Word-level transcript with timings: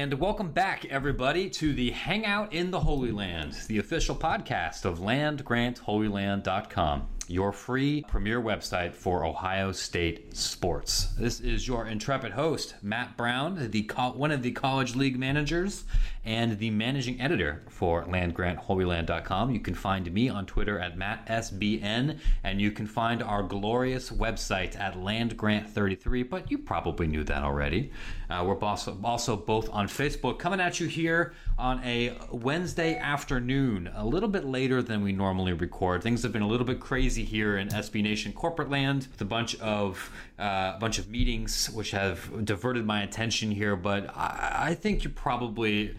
And 0.00 0.14
welcome 0.14 0.50
back, 0.50 0.86
everybody, 0.86 1.50
to 1.50 1.74
the 1.74 1.90
Hangout 1.90 2.54
in 2.54 2.70
the 2.70 2.80
Holy 2.80 3.12
Land, 3.12 3.52
the 3.68 3.76
official 3.76 4.16
podcast 4.16 4.86
of 4.86 4.98
landgrantholyland.com 4.98 7.06
your 7.30 7.52
free 7.52 8.04
premier 8.08 8.42
website 8.42 8.92
for 8.92 9.24
Ohio 9.24 9.70
State 9.70 10.36
sports. 10.36 11.14
This 11.16 11.38
is 11.38 11.68
your 11.68 11.86
intrepid 11.86 12.32
host, 12.32 12.74
Matt 12.82 13.16
Brown, 13.16 13.70
the 13.70 13.84
co- 13.84 14.10
one 14.10 14.32
of 14.32 14.42
the 14.42 14.50
college 14.50 14.96
league 14.96 15.16
managers 15.16 15.84
and 16.24 16.58
the 16.58 16.70
managing 16.70 17.20
editor 17.20 17.62
for 17.68 18.04
landgrantholyland.com. 18.04 19.50
You 19.50 19.60
can 19.60 19.74
find 19.74 20.12
me 20.12 20.28
on 20.28 20.44
Twitter 20.44 20.78
at 20.78 20.98
MattSBN, 20.98 22.18
and 22.44 22.60
you 22.60 22.70
can 22.70 22.86
find 22.86 23.22
our 23.22 23.42
glorious 23.42 24.10
website 24.10 24.78
at 24.78 24.94
landgrant33, 24.94 26.28
but 26.28 26.50
you 26.50 26.58
probably 26.58 27.06
knew 27.06 27.24
that 27.24 27.42
already. 27.42 27.90
Uh, 28.28 28.44
we're 28.46 28.58
also, 28.60 28.98
also 29.02 29.36
both 29.36 29.70
on 29.70 29.88
Facebook, 29.88 30.38
coming 30.38 30.60
at 30.60 30.78
you 30.78 30.86
here 30.86 31.32
on 31.58 31.82
a 31.84 32.16
Wednesday 32.30 32.96
afternoon, 32.96 33.90
a 33.94 34.04
little 34.04 34.28
bit 34.28 34.44
later 34.44 34.82
than 34.82 35.02
we 35.02 35.12
normally 35.12 35.52
record. 35.52 36.02
Things 36.02 36.22
have 36.22 36.32
been 36.32 36.42
a 36.42 36.48
little 36.48 36.66
bit 36.66 36.80
crazy 36.80 37.24
here 37.24 37.56
in 37.56 37.68
SB 37.68 38.02
Nation 38.02 38.32
corporate 38.32 38.70
land 38.70 39.08
with 39.10 39.20
a 39.20 39.24
bunch 39.24 39.58
of 39.60 40.10
uh, 40.38 40.72
a 40.74 40.78
bunch 40.80 40.98
of 40.98 41.08
meetings 41.10 41.68
which 41.70 41.90
have 41.90 42.44
diverted 42.44 42.86
my 42.86 43.02
attention 43.02 43.50
here, 43.50 43.76
but 43.76 44.08
I, 44.16 44.56
I 44.70 44.74
think 44.74 45.04
you 45.04 45.10
probably 45.10 45.94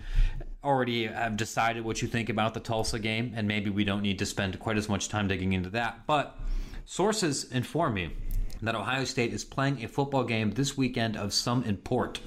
already 0.64 1.08
have 1.08 1.38
decided 1.38 1.84
what 1.84 2.02
you 2.02 2.08
think 2.08 2.30
about 2.30 2.54
the 2.54 2.60
Tulsa 2.60 3.00
game, 3.00 3.34
and 3.36 3.48
maybe 3.48 3.70
we 3.70 3.84
don't 3.84 4.02
need 4.02 4.20
to 4.20 4.26
spend 4.26 4.60
quite 4.60 4.78
as 4.78 4.88
much 4.88 5.10
time 5.10 5.28
digging 5.28 5.54
into 5.54 5.70
that. 5.72 6.06
But 6.06 6.38
sources 6.86 7.52
inform 7.52 7.96
me 7.96 8.12
that 8.62 8.76
Ohio 8.76 9.06
State 9.06 9.34
is 9.34 9.44
playing 9.44 9.84
a 9.84 9.88
football 9.88 10.24
game 10.24 10.52
this 10.52 10.78
weekend 10.78 11.18
of 11.18 11.34
some 11.34 11.64
import. 11.64 12.20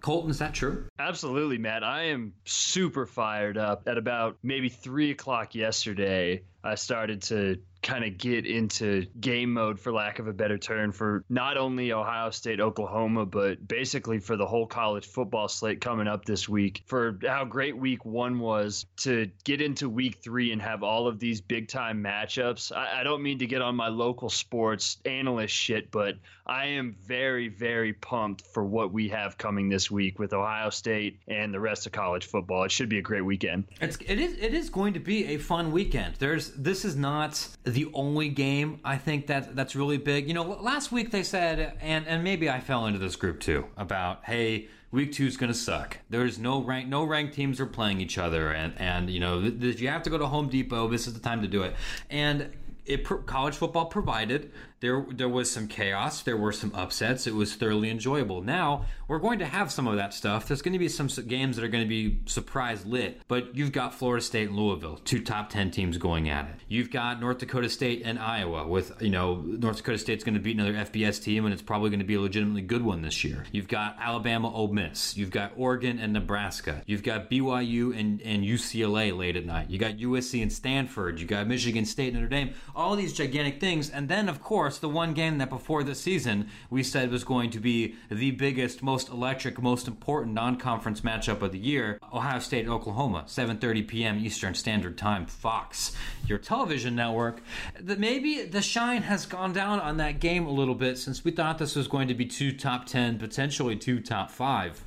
Colton, 0.00 0.30
is 0.30 0.38
that 0.38 0.54
true? 0.54 0.86
Absolutely, 0.98 1.58
Matt. 1.58 1.84
I 1.84 2.04
am 2.04 2.32
super 2.44 3.04
fired 3.04 3.58
up. 3.58 3.82
At 3.86 3.98
about 3.98 4.38
maybe 4.42 4.68
three 4.68 5.10
o'clock 5.10 5.54
yesterday, 5.54 6.42
I 6.64 6.76
started 6.76 7.22
to 7.24 7.60
kind 7.82 8.04
of 8.04 8.18
get 8.18 8.46
into 8.46 9.06
game 9.20 9.52
mode, 9.52 9.78
for 9.78 9.92
lack 9.92 10.18
of 10.18 10.26
a 10.26 10.32
better 10.32 10.58
term, 10.58 10.92
for 10.92 11.24
not 11.28 11.56
only 11.56 11.92
Ohio 11.92 12.30
State, 12.30 12.60
Oklahoma, 12.60 13.26
but 13.26 13.66
basically 13.66 14.18
for 14.18 14.36
the 14.36 14.46
whole 14.46 14.66
college 14.66 15.06
football 15.06 15.48
slate 15.48 15.80
coming 15.80 16.08
up 16.08 16.24
this 16.24 16.48
week. 16.48 16.82
For 16.86 17.18
how 17.26 17.44
great 17.44 17.76
week 17.76 18.04
one 18.04 18.38
was 18.38 18.86
to 18.98 19.30
get 19.44 19.60
into 19.60 19.88
week 19.88 20.18
three 20.22 20.52
and 20.52 20.60
have 20.60 20.82
all 20.82 21.06
of 21.06 21.18
these 21.18 21.40
big 21.40 21.68
time 21.68 22.02
matchups. 22.02 22.72
I, 22.74 23.00
I 23.00 23.02
don't 23.04 23.22
mean 23.22 23.38
to 23.38 23.46
get 23.46 23.62
on 23.62 23.76
my 23.76 23.88
local 23.88 24.30
sports 24.30 24.98
analyst 25.04 25.54
shit, 25.54 25.90
but 25.90 26.16
I 26.48 26.64
am 26.64 26.96
very, 27.04 27.48
very 27.48 27.92
pumped 27.92 28.46
for 28.46 28.64
what 28.64 28.90
we 28.90 29.08
have 29.10 29.36
coming 29.36 29.68
this 29.68 29.90
week 29.90 30.18
with 30.18 30.32
Ohio 30.32 30.70
State 30.70 31.20
and 31.28 31.52
the 31.52 31.60
rest 31.60 31.84
of 31.84 31.92
college 31.92 32.24
football. 32.24 32.64
It 32.64 32.72
should 32.72 32.88
be 32.88 32.98
a 32.98 33.02
great 33.02 33.20
weekend. 33.20 33.64
It's 33.82 33.98
it 34.06 34.18
is 34.18 34.32
it 34.38 34.54
is 34.54 34.70
going 34.70 34.94
to 34.94 35.00
be 35.00 35.26
a 35.26 35.36
fun 35.36 35.72
weekend. 35.72 36.14
There's 36.14 36.50
this 36.52 36.86
is 36.86 36.96
not 36.96 37.46
the 37.64 37.90
only 37.92 38.30
game 38.30 38.80
I 38.82 38.96
think 38.96 39.26
that 39.26 39.54
that's 39.54 39.76
really 39.76 39.98
big. 39.98 40.26
You 40.26 40.34
know, 40.34 40.44
last 40.44 40.90
week 40.90 41.10
they 41.10 41.22
said, 41.22 41.76
and 41.82 42.06
and 42.06 42.24
maybe 42.24 42.48
I 42.48 42.60
fell 42.60 42.86
into 42.86 42.98
this 42.98 43.16
group 43.16 43.40
too 43.40 43.66
about 43.76 44.24
hey, 44.24 44.68
week 44.90 45.12
two 45.12 45.26
is 45.26 45.36
going 45.36 45.52
to 45.52 45.58
suck. 45.58 45.98
There's 46.08 46.38
no 46.38 46.62
rank, 46.62 46.88
no 46.88 47.04
ranked 47.04 47.34
teams 47.34 47.60
are 47.60 47.66
playing 47.66 48.00
each 48.00 48.16
other, 48.16 48.52
and 48.52 48.72
and 48.78 49.10
you 49.10 49.20
know 49.20 49.50
th- 49.50 49.80
you 49.80 49.88
have 49.88 50.02
to 50.04 50.10
go 50.10 50.16
to 50.16 50.26
Home 50.26 50.48
Depot. 50.48 50.88
This 50.88 51.06
is 51.06 51.12
the 51.12 51.20
time 51.20 51.42
to 51.42 51.48
do 51.48 51.62
it, 51.62 51.76
and 52.08 52.50
it 52.88 53.04
college 53.26 53.54
football 53.54 53.84
provided 53.86 54.50
there 54.80 55.04
there 55.10 55.28
was 55.28 55.50
some 55.50 55.66
chaos 55.66 56.22
there 56.22 56.36
were 56.36 56.52
some 56.52 56.72
upsets 56.74 57.26
it 57.26 57.34
was 57.34 57.54
thoroughly 57.54 57.90
enjoyable. 57.90 58.42
Now 58.42 58.84
we're 59.06 59.18
going 59.18 59.38
to 59.38 59.46
have 59.46 59.72
some 59.72 59.86
of 59.86 59.96
that 59.96 60.12
stuff. 60.12 60.46
There's 60.46 60.62
going 60.62 60.72
to 60.72 60.78
be 60.78 60.88
some 60.88 61.08
games 61.26 61.56
that 61.56 61.64
are 61.64 61.68
going 61.68 61.84
to 61.84 61.88
be 61.88 62.20
surprise 62.26 62.84
lit 62.86 63.20
but 63.28 63.56
you've 63.56 63.72
got 63.72 63.94
Florida 63.94 64.24
State 64.24 64.48
and 64.48 64.56
Louisville 64.56 65.00
two 65.04 65.22
top 65.22 65.50
10 65.50 65.70
teams 65.70 65.98
going 65.98 66.28
at 66.28 66.46
it. 66.46 66.54
You've 66.68 66.90
got 66.90 67.20
North 67.20 67.38
Dakota 67.38 67.68
State 67.68 68.02
and 68.04 68.18
Iowa 68.18 68.66
with 68.66 69.00
you 69.00 69.10
know 69.10 69.36
North 69.36 69.78
Dakota 69.78 69.98
State's 69.98 70.24
going 70.24 70.34
to 70.34 70.40
beat 70.40 70.58
another 70.58 70.74
FBS 70.74 71.22
team 71.22 71.44
and 71.44 71.52
it's 71.52 71.62
probably 71.62 71.90
going 71.90 72.00
to 72.00 72.06
be 72.06 72.14
a 72.14 72.20
legitimately 72.20 72.62
good 72.62 72.82
one 72.82 73.02
this 73.02 73.24
year. 73.24 73.44
You've 73.52 73.68
got 73.68 73.96
Alabama 74.00 74.52
Ole 74.52 74.68
Miss. 74.68 75.16
You've 75.16 75.30
got 75.30 75.52
Oregon 75.56 75.98
and 75.98 76.12
Nebraska. 76.12 76.82
You've 76.86 77.02
got 77.02 77.30
BYU 77.30 77.98
and, 77.98 78.20
and 78.22 78.44
UCLA 78.44 79.16
late 79.16 79.36
at 79.36 79.46
night. 79.46 79.70
You 79.70 79.78
got 79.78 79.96
USC 79.96 80.42
and 80.42 80.52
Stanford. 80.52 81.20
You 81.20 81.26
got 81.26 81.46
Michigan 81.46 81.84
State 81.84 82.08
and 82.08 82.22
Notre 82.22 82.28
Dame. 82.28 82.54
All 82.74 82.96
these 82.96 83.12
gigantic 83.12 83.60
things. 83.60 83.90
And 83.90 84.08
then, 84.08 84.28
of 84.28 84.42
course, 84.42 84.67
the 84.76 84.90
one 84.90 85.14
game 85.14 85.38
that 85.38 85.48
before 85.48 85.82
the 85.82 85.94
season 85.94 86.50
we 86.68 86.82
said 86.82 87.10
was 87.10 87.24
going 87.24 87.48
to 87.50 87.60
be 87.60 87.94
the 88.10 88.32
biggest, 88.32 88.82
most 88.82 89.08
electric, 89.08 89.62
most 89.62 89.88
important 89.88 90.34
non-conference 90.34 91.00
matchup 91.00 91.40
of 91.40 91.52
the 91.52 91.58
year: 91.58 91.98
Ohio 92.12 92.40
State 92.40 92.68
Oklahoma, 92.68 93.24
7:30 93.26 93.88
p.m. 93.88 94.18
Eastern 94.18 94.54
Standard 94.54 94.98
Time, 94.98 95.24
Fox, 95.24 95.96
your 96.26 96.38
television 96.38 96.94
network. 96.94 97.40
That 97.80 97.98
maybe 97.98 98.42
the 98.42 98.60
shine 98.60 99.02
has 99.02 99.24
gone 99.24 99.54
down 99.54 99.80
on 99.80 99.96
that 99.96 100.20
game 100.20 100.46
a 100.46 100.50
little 100.50 100.74
bit 100.74 100.98
since 100.98 101.24
we 101.24 101.30
thought 101.30 101.58
this 101.58 101.76
was 101.76 101.88
going 101.88 102.08
to 102.08 102.14
be 102.14 102.26
two 102.26 102.52
top 102.52 102.84
10, 102.86 103.18
potentially 103.18 103.76
two 103.76 104.00
top 104.00 104.30
five 104.30 104.84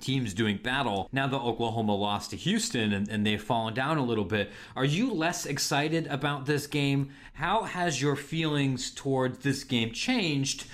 teams 0.00 0.34
doing 0.34 0.56
battle. 0.56 1.08
Now 1.12 1.26
that 1.26 1.36
Oklahoma 1.36 1.94
lost 1.94 2.30
to 2.30 2.36
Houston 2.36 2.92
and, 2.92 3.08
and 3.08 3.26
they've 3.26 3.42
fallen 3.42 3.74
down 3.74 3.98
a 3.98 4.04
little 4.04 4.24
bit, 4.24 4.50
are 4.74 4.84
you 4.84 5.12
less 5.12 5.46
excited 5.46 6.06
about 6.08 6.46
this 6.46 6.66
game? 6.66 7.10
How 7.34 7.64
has 7.64 8.00
your 8.00 8.16
feelings 8.16 8.90
towards 8.96 9.38
this 9.38 9.62
game 9.62 9.92
changed 9.92 10.66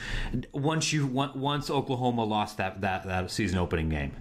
once 0.53 0.93
you 0.93 1.07
once 1.07 1.69
Oklahoma 1.69 2.25
lost 2.25 2.57
that 2.57 2.81
that, 2.81 3.05
that 3.05 3.31
season 3.31 3.59
opening 3.59 3.89
game? 3.89 4.13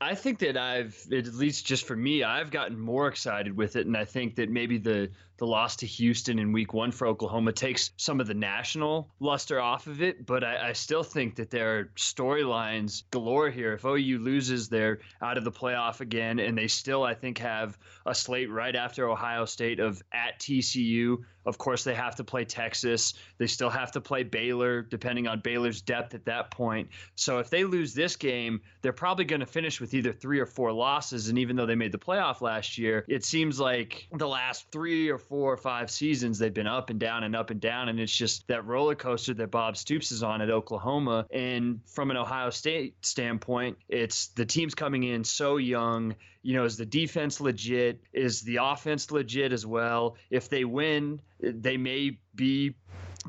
I 0.00 0.14
think 0.14 0.40
that 0.40 0.58
I've, 0.58 0.94
at 1.12 1.26
least 1.34 1.64
just 1.64 1.86
for 1.86 1.96
me, 1.96 2.24
I've 2.24 2.50
gotten 2.50 2.78
more 2.78 3.08
excited 3.08 3.56
with 3.56 3.76
it, 3.76 3.86
and 3.86 3.96
I 3.96 4.04
think 4.04 4.34
that 4.36 4.50
maybe 4.50 4.76
the 4.76 5.10
the 5.36 5.46
loss 5.46 5.76
to 5.76 5.86
Houston 5.86 6.38
in 6.38 6.52
Week 6.52 6.72
One 6.72 6.92
for 6.92 7.06
Oklahoma 7.06 7.52
takes 7.52 7.90
some 7.96 8.20
of 8.20 8.26
the 8.26 8.34
national 8.34 9.10
luster 9.20 9.60
off 9.60 9.86
of 9.86 10.02
it. 10.02 10.26
But 10.26 10.44
I, 10.44 10.68
I 10.68 10.72
still 10.72 11.02
think 11.02 11.36
that 11.36 11.50
there 11.50 11.78
are 11.78 11.84
storylines 11.96 13.04
galore 13.10 13.50
here. 13.50 13.74
If 13.74 13.84
OU 13.84 14.18
loses, 14.20 14.68
they're 14.68 15.00
out 15.20 15.38
of 15.38 15.44
the 15.44 15.52
playoff 15.52 16.00
again, 16.00 16.38
and 16.38 16.56
they 16.56 16.68
still, 16.68 17.02
I 17.02 17.14
think, 17.14 17.38
have 17.38 17.78
a 18.06 18.14
slate 18.14 18.50
right 18.50 18.74
after 18.76 19.08
Ohio 19.08 19.44
State 19.44 19.80
of 19.80 20.02
at 20.12 20.38
TCU. 20.38 21.18
Of 21.46 21.58
course, 21.58 21.84
they 21.84 21.94
have 21.94 22.16
to 22.16 22.24
play 22.24 22.44
Texas. 22.44 23.14
They 23.38 23.46
still 23.46 23.68
have 23.68 23.92
to 23.92 24.00
play 24.00 24.22
Baylor, 24.22 24.82
depending 24.82 25.28
on 25.28 25.40
Baylor's 25.40 25.82
depth 25.82 26.14
at 26.14 26.24
that 26.24 26.50
point. 26.50 26.88
So 27.16 27.38
if 27.38 27.50
they 27.50 27.64
lose 27.64 27.92
this 27.92 28.16
game, 28.16 28.62
they're 28.80 28.92
probably 28.92 29.26
going 29.26 29.40
to 29.40 29.46
finish 29.46 29.80
with 29.80 29.92
either 29.92 30.12
three 30.12 30.40
or 30.40 30.46
four 30.46 30.72
losses. 30.72 31.28
And 31.28 31.38
even 31.38 31.56
though 31.56 31.66
they 31.66 31.74
made 31.74 31.92
the 31.92 31.98
playoff 31.98 32.40
last 32.40 32.78
year, 32.78 33.04
it 33.08 33.24
seems 33.24 33.60
like 33.60 34.08
the 34.12 34.28
last 34.28 34.70
three 34.72 35.10
or 35.10 35.18
four 35.28 35.52
or 35.52 35.56
five 35.56 35.90
seasons 35.90 36.38
they've 36.38 36.54
been 36.54 36.66
up 36.66 36.90
and 36.90 37.00
down 37.00 37.24
and 37.24 37.34
up 37.34 37.50
and 37.50 37.60
down. 37.60 37.88
And 37.88 37.98
it's 38.00 38.14
just 38.14 38.46
that 38.48 38.64
roller 38.64 38.94
coaster 38.94 39.34
that 39.34 39.50
Bob 39.50 39.76
Stoops 39.76 40.12
is 40.12 40.22
on 40.22 40.40
at 40.40 40.50
Oklahoma. 40.50 41.26
And 41.30 41.80
from 41.86 42.10
an 42.10 42.16
Ohio 42.16 42.50
State 42.50 42.94
standpoint, 43.04 43.78
it's 43.88 44.28
the 44.28 44.46
team's 44.46 44.74
coming 44.74 45.04
in 45.04 45.24
so 45.24 45.56
young. 45.56 46.14
You 46.42 46.54
know, 46.54 46.64
is 46.64 46.76
the 46.76 46.86
defense 46.86 47.40
legit? 47.40 48.00
Is 48.12 48.42
the 48.42 48.58
offense 48.62 49.10
legit 49.10 49.52
as 49.52 49.64
well? 49.64 50.16
If 50.30 50.48
they 50.48 50.64
win, 50.64 51.20
they 51.40 51.76
may 51.76 52.18
be 52.34 52.74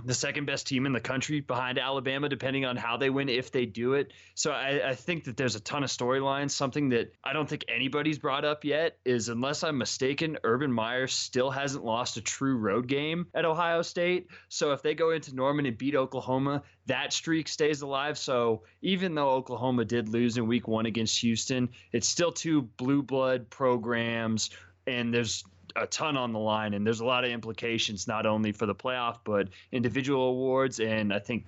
the 0.03 0.13
second 0.13 0.45
best 0.45 0.67
team 0.67 0.85
in 0.85 0.93
the 0.93 0.99
country 0.99 1.39
behind 1.39 1.79
Alabama, 1.79 2.27
depending 2.27 2.65
on 2.65 2.75
how 2.75 2.97
they 2.97 3.09
win, 3.09 3.29
if 3.29 3.51
they 3.51 3.65
do 3.65 3.93
it. 3.93 4.11
So 4.33 4.51
I, 4.51 4.89
I 4.89 4.95
think 4.95 5.25
that 5.25 5.37
there's 5.37 5.55
a 5.55 5.59
ton 5.59 5.83
of 5.83 5.89
storylines. 5.89 6.51
Something 6.51 6.89
that 6.89 7.13
I 7.23 7.33
don't 7.33 7.47
think 7.47 7.65
anybody's 7.67 8.19
brought 8.19 8.45
up 8.45 8.65
yet 8.65 8.97
is, 9.05 9.29
unless 9.29 9.63
I'm 9.63 9.77
mistaken, 9.77 10.37
Urban 10.43 10.71
Meyer 10.71 11.07
still 11.07 11.49
hasn't 11.49 11.85
lost 11.85 12.17
a 12.17 12.21
true 12.21 12.57
road 12.57 12.87
game 12.87 13.27
at 13.33 13.45
Ohio 13.45 13.81
State. 13.81 14.27
So 14.49 14.73
if 14.73 14.81
they 14.81 14.95
go 14.95 15.11
into 15.11 15.35
Norman 15.35 15.65
and 15.65 15.77
beat 15.77 15.95
Oklahoma, 15.95 16.63
that 16.87 17.13
streak 17.13 17.47
stays 17.47 17.81
alive. 17.81 18.17
So 18.17 18.63
even 18.81 19.15
though 19.15 19.31
Oklahoma 19.31 19.85
did 19.85 20.09
lose 20.09 20.37
in 20.37 20.47
week 20.47 20.67
one 20.67 20.85
against 20.85 21.19
Houston, 21.21 21.69
it's 21.91 22.07
still 22.07 22.31
two 22.31 22.63
blue 22.63 23.01
blood 23.01 23.49
programs 23.49 24.49
and 24.87 25.13
there's 25.13 25.43
a 25.75 25.87
ton 25.87 26.17
on 26.17 26.31
the 26.31 26.39
line, 26.39 26.73
and 26.73 26.85
there's 26.85 26.99
a 26.99 27.05
lot 27.05 27.23
of 27.23 27.31
implications 27.31 28.07
not 28.07 28.25
only 28.25 28.51
for 28.51 28.65
the 28.65 28.75
playoff 28.75 29.17
but 29.23 29.49
individual 29.71 30.29
awards, 30.29 30.79
and 30.79 31.13
I 31.13 31.19
think 31.19 31.45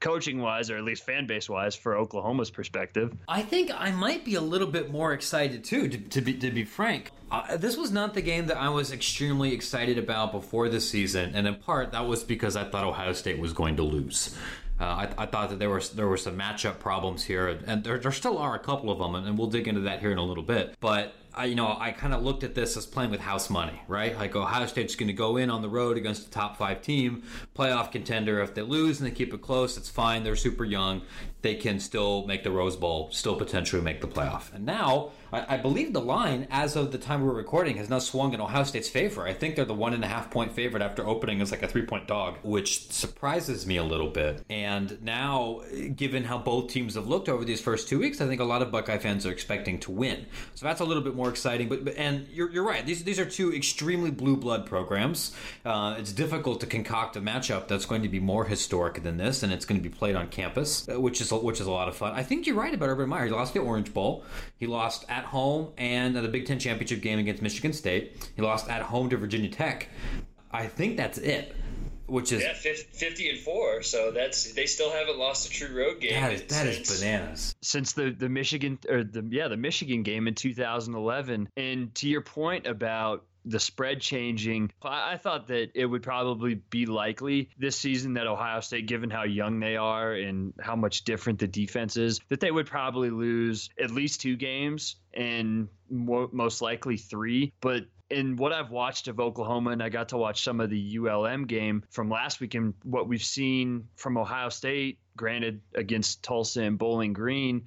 coaching 0.00 0.40
wise, 0.40 0.70
or 0.70 0.76
at 0.76 0.84
least 0.84 1.04
fan 1.04 1.26
base 1.26 1.48
wise, 1.48 1.74
for 1.74 1.96
Oklahoma's 1.96 2.50
perspective. 2.50 3.16
I 3.28 3.42
think 3.42 3.70
I 3.74 3.90
might 3.90 4.24
be 4.24 4.34
a 4.34 4.40
little 4.40 4.66
bit 4.66 4.90
more 4.90 5.12
excited 5.12 5.64
too, 5.64 5.88
to, 5.88 5.98
to 5.98 6.20
be 6.20 6.34
to 6.34 6.50
be 6.50 6.64
frank. 6.64 7.10
Uh, 7.30 7.56
this 7.56 7.76
was 7.76 7.90
not 7.90 8.14
the 8.14 8.22
game 8.22 8.46
that 8.46 8.56
I 8.56 8.70
was 8.70 8.92
extremely 8.92 9.52
excited 9.52 9.98
about 9.98 10.32
before 10.32 10.68
the 10.68 10.80
season, 10.80 11.32
and 11.34 11.46
in 11.46 11.56
part 11.56 11.92
that 11.92 12.06
was 12.06 12.24
because 12.24 12.56
I 12.56 12.64
thought 12.64 12.84
Ohio 12.84 13.12
State 13.12 13.38
was 13.38 13.52
going 13.52 13.76
to 13.76 13.82
lose. 13.82 14.36
Uh, 14.80 14.84
I, 14.84 15.22
I, 15.22 15.26
thought 15.26 15.50
that 15.50 15.58
there 15.58 15.68
were 15.68 15.82
there 15.94 16.06
were 16.06 16.16
some 16.16 16.38
matchup 16.38 16.78
problems 16.78 17.24
here, 17.24 17.48
and 17.66 17.82
there, 17.82 17.98
there 17.98 18.12
still 18.12 18.38
are 18.38 18.54
a 18.54 18.60
couple 18.60 18.92
of 18.92 18.98
them, 18.98 19.16
and 19.16 19.36
we'll 19.36 19.48
dig 19.48 19.66
into 19.66 19.80
that 19.82 19.98
here 19.98 20.12
in 20.12 20.18
a 20.18 20.24
little 20.24 20.44
bit. 20.44 20.76
But 20.78 21.14
I, 21.38 21.44
you 21.44 21.54
know, 21.54 21.76
I 21.78 21.92
kind 21.92 22.12
of 22.12 22.22
looked 22.22 22.42
at 22.42 22.56
this 22.56 22.76
as 22.76 22.84
playing 22.84 23.12
with 23.12 23.20
house 23.20 23.48
money, 23.48 23.80
right? 23.86 24.16
Like 24.18 24.34
Ohio 24.34 24.66
State's 24.66 24.96
going 24.96 25.06
to 25.06 25.12
go 25.12 25.36
in 25.36 25.50
on 25.50 25.62
the 25.62 25.68
road 25.68 25.96
against 25.96 26.26
a 26.26 26.30
top 26.30 26.58
five 26.58 26.82
team, 26.82 27.22
playoff 27.56 27.92
contender. 27.92 28.40
If 28.40 28.54
they 28.54 28.62
lose 28.62 29.00
and 29.00 29.08
they 29.08 29.14
keep 29.14 29.32
it 29.32 29.40
close, 29.40 29.76
it's 29.76 29.88
fine. 29.88 30.24
They're 30.24 30.34
super 30.34 30.64
young. 30.64 31.02
They 31.40 31.54
can 31.54 31.78
still 31.78 32.26
make 32.26 32.42
the 32.42 32.50
Rose 32.50 32.74
Bowl, 32.74 33.10
still 33.12 33.36
potentially 33.36 33.80
make 33.80 34.00
the 34.00 34.08
playoff. 34.08 34.52
And 34.52 34.66
now, 34.66 35.12
I, 35.32 35.54
I 35.54 35.56
believe 35.56 35.92
the 35.92 36.00
line, 36.00 36.48
as 36.50 36.74
of 36.74 36.90
the 36.90 36.98
time 36.98 37.22
we're 37.22 37.32
recording, 37.32 37.76
has 37.76 37.88
now 37.88 38.00
swung 38.00 38.34
in 38.34 38.40
Ohio 38.40 38.64
State's 38.64 38.88
favor. 38.88 39.24
I 39.24 39.34
think 39.34 39.54
they're 39.54 39.64
the 39.64 39.72
one 39.72 39.94
and 39.94 40.02
a 40.02 40.08
half 40.08 40.32
point 40.32 40.52
favorite 40.52 40.82
after 40.82 41.06
opening 41.06 41.40
as 41.40 41.52
like 41.52 41.62
a 41.62 41.68
three 41.68 41.86
point 41.86 42.08
dog, 42.08 42.38
which 42.42 42.90
surprises 42.90 43.66
me 43.66 43.76
a 43.76 43.84
little 43.84 44.10
bit. 44.10 44.44
And 44.50 45.00
now, 45.00 45.62
given 45.94 46.24
how 46.24 46.38
both 46.38 46.72
teams 46.72 46.96
have 46.96 47.06
looked 47.06 47.28
over 47.28 47.44
these 47.44 47.60
first 47.60 47.88
two 47.88 48.00
weeks, 48.00 48.20
I 48.20 48.26
think 48.26 48.40
a 48.40 48.44
lot 48.44 48.60
of 48.60 48.72
Buckeye 48.72 48.98
fans 48.98 49.24
are 49.24 49.30
expecting 49.30 49.78
to 49.80 49.92
win. 49.92 50.26
So 50.54 50.66
that's 50.66 50.80
a 50.80 50.84
little 50.84 51.04
bit 51.04 51.14
more 51.14 51.27
exciting. 51.28 51.68
But, 51.68 51.84
but 51.84 51.96
and 51.96 52.26
you're, 52.28 52.50
you're 52.50 52.64
right. 52.64 52.84
These 52.84 53.04
these 53.04 53.18
are 53.18 53.24
two 53.24 53.54
extremely 53.54 54.10
blue 54.10 54.36
blood 54.36 54.66
programs. 54.66 55.34
Uh, 55.64 55.96
it's 55.98 56.12
difficult 56.12 56.60
to 56.60 56.66
concoct 56.66 57.16
a 57.16 57.20
matchup 57.20 57.68
that's 57.68 57.86
going 57.86 58.02
to 58.02 58.08
be 58.08 58.20
more 58.20 58.44
historic 58.44 59.02
than 59.02 59.16
this, 59.16 59.42
and 59.42 59.52
it's 59.52 59.64
going 59.64 59.80
to 59.80 59.88
be 59.88 59.94
played 59.94 60.16
on 60.16 60.28
campus, 60.28 60.88
uh, 60.88 61.00
which 61.00 61.20
is 61.20 61.32
which 61.32 61.60
is 61.60 61.66
a 61.66 61.70
lot 61.70 61.88
of 61.88 61.96
fun. 61.96 62.12
I 62.12 62.22
think 62.22 62.46
you're 62.46 62.56
right 62.56 62.74
about 62.74 62.88
Urban 62.88 63.08
Meyer. 63.08 63.26
He 63.26 63.30
lost 63.30 63.54
the 63.54 63.60
Orange 63.60 63.92
Bowl. 63.92 64.24
He 64.56 64.66
lost 64.66 65.04
at 65.08 65.24
home 65.24 65.72
and 65.76 66.16
the 66.16 66.28
Big 66.28 66.46
Ten 66.46 66.58
championship 66.58 67.00
game 67.02 67.18
against 67.18 67.42
Michigan 67.42 67.72
State. 67.72 68.30
He 68.36 68.42
lost 68.42 68.68
at 68.68 68.82
home 68.82 69.10
to 69.10 69.16
Virginia 69.16 69.50
Tech. 69.50 69.88
I 70.50 70.66
think 70.66 70.96
that's 70.96 71.18
it 71.18 71.54
which 72.08 72.32
is 72.32 72.42
yeah, 72.42 72.54
50 72.54 73.30
and 73.30 73.38
four. 73.38 73.82
So 73.82 74.10
that's 74.10 74.52
they 74.52 74.66
still 74.66 74.90
haven't 74.90 75.18
lost 75.18 75.46
a 75.46 75.50
true 75.50 75.76
road 75.76 76.00
game. 76.00 76.20
That 76.20 76.32
is, 76.32 76.42
that 76.42 76.74
since, 76.74 76.90
is 76.90 77.00
bananas. 77.00 77.54
Since 77.62 77.92
the 77.92 78.10
the 78.10 78.28
Michigan 78.28 78.78
or 78.88 79.04
the 79.04 79.26
yeah 79.30 79.48
the 79.48 79.56
Michigan 79.56 80.02
game 80.02 80.26
in 80.26 80.34
2011. 80.34 81.48
And 81.56 81.94
to 81.96 82.08
your 82.08 82.22
point 82.22 82.66
about 82.66 83.24
the 83.44 83.58
spread 83.58 84.00
changing. 84.00 84.70
I, 84.82 85.16
thought 85.16 85.46
that 85.48 85.70
it 85.74 85.86
would 85.86 86.02
probably 86.02 86.56
be 86.56 86.86
likely 86.86 87.48
this 87.58 87.76
season 87.76 88.14
that 88.14 88.26
Ohio 88.26 88.60
State, 88.60 88.86
given 88.86 89.08
how 89.08 89.24
young 89.24 89.58
they 89.58 89.76
are 89.76 90.12
and 90.12 90.52
how 90.60 90.76
much 90.76 91.04
different 91.04 91.38
the 91.38 91.46
defense 91.46 91.96
is, 91.96 92.20
that 92.28 92.40
they 92.40 92.50
would 92.50 92.66
probably 92.66 93.10
lose 93.10 93.70
at 93.82 93.90
least 93.90 94.20
two 94.20 94.36
games 94.36 94.96
and 95.14 95.68
more, 95.88 96.28
most 96.30 96.60
likely 96.60 96.98
three. 96.98 97.52
But 97.60 97.86
in 98.10 98.36
what 98.36 98.52
I've 98.52 98.70
watched 98.70 99.08
of 99.08 99.20
Oklahoma, 99.20 99.70
and 99.70 99.82
I 99.82 99.88
got 99.88 100.10
to 100.10 100.16
watch 100.16 100.42
some 100.42 100.60
of 100.60 100.70
the 100.70 100.98
ULM 100.98 101.46
game 101.46 101.84
from 101.90 102.08
last 102.10 102.40
week, 102.40 102.54
and 102.54 102.74
what 102.82 103.08
we've 103.08 103.22
seen 103.22 103.88
from 103.96 104.16
Ohio 104.16 104.48
State, 104.48 104.98
granted 105.16 105.60
against 105.74 106.22
Tulsa 106.22 106.62
and 106.62 106.78
Bowling 106.78 107.12
Green, 107.12 107.66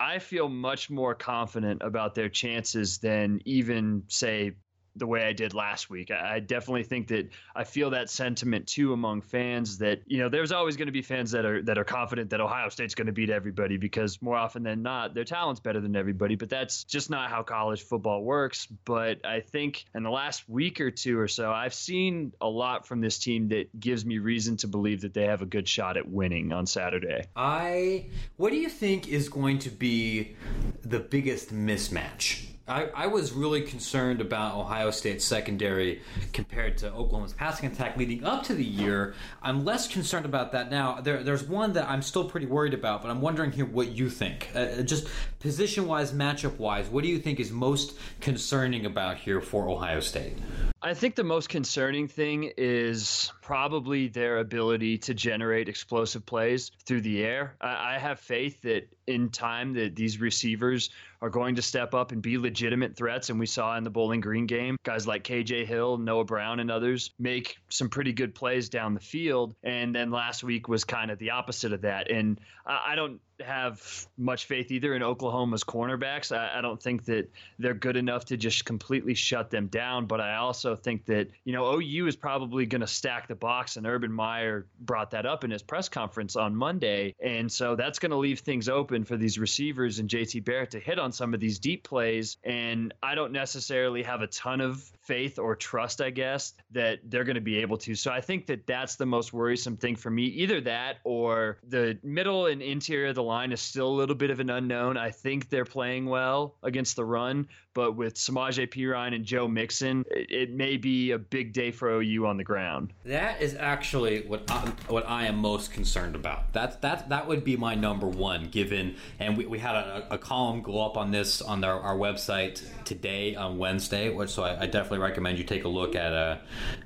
I 0.00 0.18
feel 0.18 0.48
much 0.48 0.90
more 0.90 1.14
confident 1.14 1.82
about 1.82 2.14
their 2.14 2.28
chances 2.28 2.98
than 2.98 3.40
even, 3.44 4.04
say, 4.08 4.52
the 4.96 5.06
way 5.06 5.24
I 5.24 5.32
did 5.32 5.54
last 5.54 5.88
week. 5.88 6.10
I 6.10 6.40
definitely 6.40 6.82
think 6.82 7.08
that 7.08 7.30
I 7.54 7.64
feel 7.64 7.90
that 7.90 8.10
sentiment 8.10 8.66
too 8.66 8.92
among 8.92 9.22
fans 9.22 9.78
that 9.78 10.02
you 10.06 10.18
know 10.18 10.28
there's 10.28 10.52
always 10.52 10.76
going 10.76 10.86
to 10.86 10.92
be 10.92 11.02
fans 11.02 11.30
that 11.30 11.44
are 11.44 11.62
that 11.62 11.78
are 11.78 11.84
confident 11.84 12.30
that 12.30 12.40
Ohio 12.40 12.68
State's 12.68 12.94
going 12.94 13.06
to 13.06 13.12
beat 13.12 13.30
everybody 13.30 13.76
because 13.76 14.20
more 14.20 14.36
often 14.36 14.62
than 14.62 14.82
not 14.82 15.14
their 15.14 15.24
talent's 15.24 15.60
better 15.60 15.80
than 15.80 15.96
everybody, 15.96 16.34
but 16.34 16.50
that's 16.50 16.84
just 16.84 17.10
not 17.10 17.30
how 17.30 17.42
college 17.42 17.82
football 17.82 18.22
works. 18.22 18.66
But 18.84 19.24
I 19.24 19.40
think 19.40 19.84
in 19.94 20.02
the 20.02 20.10
last 20.10 20.48
week 20.48 20.80
or 20.80 20.90
two 20.90 21.18
or 21.18 21.28
so 21.28 21.50
I've 21.50 21.74
seen 21.74 22.32
a 22.40 22.48
lot 22.48 22.86
from 22.86 23.00
this 23.00 23.18
team 23.18 23.48
that 23.48 23.78
gives 23.78 24.04
me 24.04 24.18
reason 24.18 24.56
to 24.58 24.68
believe 24.68 25.00
that 25.02 25.14
they 25.14 25.24
have 25.24 25.42
a 25.42 25.46
good 25.46 25.68
shot 25.68 25.96
at 25.96 26.08
winning 26.08 26.52
on 26.52 26.66
Saturday. 26.66 27.24
I 27.34 28.06
what 28.36 28.50
do 28.50 28.56
you 28.56 28.68
think 28.68 29.08
is 29.08 29.28
going 29.28 29.58
to 29.60 29.70
be 29.70 30.36
the 30.82 31.00
biggest 31.00 31.54
mismatch 31.54 32.46
I, 32.68 32.84
I 32.94 33.06
was 33.08 33.32
really 33.32 33.62
concerned 33.62 34.20
about 34.20 34.56
Ohio 34.56 34.92
State's 34.92 35.24
secondary 35.24 36.00
compared 36.32 36.78
to 36.78 36.92
Oklahoma's 36.92 37.32
passing 37.32 37.70
attack 37.70 37.96
leading 37.96 38.22
up 38.24 38.44
to 38.44 38.54
the 38.54 38.64
year. 38.64 39.14
I'm 39.42 39.64
less 39.64 39.88
concerned 39.88 40.26
about 40.26 40.52
that 40.52 40.70
now. 40.70 41.00
There, 41.00 41.24
there's 41.24 41.42
one 41.42 41.72
that 41.72 41.88
I'm 41.88 42.02
still 42.02 42.24
pretty 42.24 42.46
worried 42.46 42.74
about, 42.74 43.02
but 43.02 43.10
I'm 43.10 43.20
wondering 43.20 43.50
here 43.50 43.66
what 43.66 43.88
you 43.88 44.08
think. 44.08 44.50
Uh, 44.54 44.58
uh 44.58 44.82
just 44.82 45.08
position 45.40 45.86
wise, 45.88 46.12
matchup 46.12 46.56
wise, 46.58 46.88
what 46.88 47.02
do 47.02 47.08
you 47.08 47.18
think 47.18 47.40
is 47.40 47.50
most 47.50 47.98
concerning 48.20 48.86
about 48.86 49.16
here 49.16 49.40
for 49.40 49.68
Ohio 49.68 49.98
State? 49.98 50.38
I 50.82 50.94
think 50.94 51.16
the 51.16 51.24
most 51.24 51.48
concerning 51.48 52.06
thing 52.06 52.52
is 52.56 53.32
probably 53.42 54.08
their 54.08 54.38
ability 54.38 54.96
to 54.96 55.12
generate 55.12 55.68
explosive 55.68 56.24
plays 56.24 56.70
through 56.86 57.00
the 57.00 57.22
air. 57.22 57.56
I, 57.60 57.96
I 57.96 57.98
have 57.98 58.20
faith 58.20 58.62
that 58.62 58.88
in 59.06 59.30
time 59.30 59.74
that 59.74 59.96
these 59.96 60.20
receivers 60.20 60.90
are 61.20 61.28
going 61.28 61.56
to 61.56 61.62
step 61.62 61.92
up 61.92 62.12
and 62.12 62.22
be 62.22 62.38
legitimate 62.38 62.96
threats. 62.96 63.30
And 63.30 63.38
we 63.38 63.46
saw 63.46 63.76
in 63.76 63.84
the 63.84 63.90
Bowling 63.90 64.20
Green 64.20 64.46
game, 64.46 64.76
guys 64.84 65.06
like 65.06 65.24
KJ 65.24 65.66
Hill, 65.66 65.98
Noah 65.98 66.24
Brown, 66.24 66.60
and 66.60 66.70
others 66.70 67.10
make 67.18 67.58
some 67.68 67.88
pretty 67.88 68.12
good 68.12 68.34
plays 68.34 68.68
down 68.68 68.94
the 68.94 69.00
field. 69.00 69.54
And 69.64 69.94
then 69.94 70.10
last 70.10 70.44
week 70.44 70.68
was 70.68 70.84
kind 70.84 71.10
of 71.10 71.18
the 71.18 71.30
opposite 71.30 71.72
of 71.72 71.82
that. 71.82 72.10
And 72.10 72.40
I 72.64 72.94
don't 72.94 73.20
have 73.40 74.06
much 74.16 74.46
faith 74.46 74.70
either 74.70 74.94
in 74.94 75.02
Oklahoma's 75.02 75.64
cornerbacks. 75.64 76.36
I, 76.36 76.58
I, 76.58 76.60
don't 76.60 76.80
think 76.82 77.04
that 77.06 77.30
they're 77.58 77.74
good 77.74 77.96
enough 77.96 78.24
to 78.26 78.36
just 78.36 78.64
completely 78.64 79.14
shut 79.14 79.50
them 79.50 79.66
down. 79.66 80.06
But 80.06 80.20
I 80.20 80.36
also 80.36 80.76
think 80.76 81.04
that, 81.06 81.28
you 81.44 81.52
know, 81.52 81.74
OU 81.74 82.06
is 82.06 82.16
probably 82.16 82.66
going 82.66 82.80
to 82.80 82.86
stack 82.86 83.28
the 83.28 83.34
box, 83.34 83.76
and 83.76 83.86
Urban 83.86 84.12
Meyer 84.12 84.66
brought 84.80 85.10
that 85.12 85.26
up 85.26 85.44
in 85.44 85.50
his 85.50 85.62
press 85.62 85.88
conference 85.88 86.36
on 86.36 86.54
Monday. 86.54 87.14
And 87.22 87.50
so 87.50 87.74
that's 87.76 87.98
going 87.98 88.10
to 88.10 88.16
leave 88.16 88.40
things 88.40 88.68
open 88.68 89.04
for 89.04 89.16
these 89.16 89.38
receivers 89.38 89.98
and 89.98 90.08
JT 90.08 90.44
Barrett 90.44 90.70
to 90.72 90.80
hit 90.80 90.98
on 90.98 91.12
some 91.12 91.34
of 91.34 91.40
these 91.40 91.58
deep 91.58 91.84
plays. 91.84 92.36
And 92.44 92.94
I 93.02 93.14
don't 93.14 93.32
necessarily 93.32 94.02
have 94.02 94.22
a 94.22 94.26
ton 94.28 94.60
of 94.60 94.82
faith 95.00 95.38
or 95.38 95.56
trust, 95.56 96.00
I 96.00 96.10
guess, 96.10 96.54
that 96.70 97.00
they're 97.04 97.24
going 97.24 97.34
to 97.34 97.40
be 97.40 97.58
able 97.58 97.76
to. 97.78 97.94
So 97.94 98.10
I 98.10 98.20
think 98.20 98.46
that 98.46 98.66
that's 98.66 98.96
the 98.96 99.06
most 99.06 99.32
worrisome 99.32 99.76
thing 99.76 99.96
for 99.96 100.10
me. 100.10 100.24
Either 100.24 100.60
that 100.62 100.98
or 101.04 101.58
the 101.68 101.98
middle 102.02 102.46
and 102.46 102.62
interior 102.62 103.08
of 103.08 103.14
the 103.14 103.22
line 103.32 103.50
is 103.50 103.62
still 103.62 103.88
a 103.88 103.98
little 103.98 104.14
bit 104.14 104.28
of 104.28 104.40
an 104.40 104.50
unknown. 104.50 104.98
I 104.98 105.10
think 105.10 105.48
they're 105.48 105.64
playing 105.64 106.04
well 106.04 106.54
against 106.62 106.96
the 106.96 107.04
run, 107.04 107.48
but 107.74 107.96
with 107.96 108.14
Samaje 108.14 108.68
Perine 108.68 109.14
and 109.14 109.24
Joe 109.24 109.48
Mixon, 109.48 110.04
it, 110.10 110.30
it, 110.30 110.50
may 110.52 110.76
be 110.76 111.12
a 111.12 111.18
big 111.18 111.52
day 111.52 111.70
for 111.70 111.90
OU 111.90 112.26
on 112.26 112.36
the 112.36 112.44
ground. 112.44 112.92
That 113.04 113.40
is 113.40 113.54
actually 113.54 114.22
what 114.22 114.50
I, 114.50 114.72
what 114.88 115.08
I 115.08 115.26
am 115.26 115.38
most 115.38 115.72
concerned 115.72 116.14
about. 116.14 116.52
That 116.52 116.82
that 116.82 117.08
that 117.08 117.26
would 117.26 117.44
be 117.44 117.56
my 117.56 117.74
number 117.74 118.06
one. 118.06 118.48
Given 118.50 118.96
and 119.18 119.36
we, 119.36 119.46
we 119.46 119.58
had 119.58 119.74
a, 119.74 120.06
a 120.10 120.18
column 120.18 120.62
go 120.62 120.84
up 120.84 120.96
on 120.96 121.10
this 121.10 121.40
on 121.40 121.64
our, 121.64 121.80
our 121.80 121.96
website 121.96 122.62
today 122.84 123.34
on 123.34 123.58
Wednesday, 123.58 124.10
which 124.10 124.30
so 124.30 124.42
I, 124.42 124.62
I 124.62 124.66
definitely 124.66 124.98
recommend 124.98 125.38
you 125.38 125.44
take 125.44 125.64
a 125.64 125.68
look 125.68 125.94
at 125.94 126.12
uh, 126.12 126.38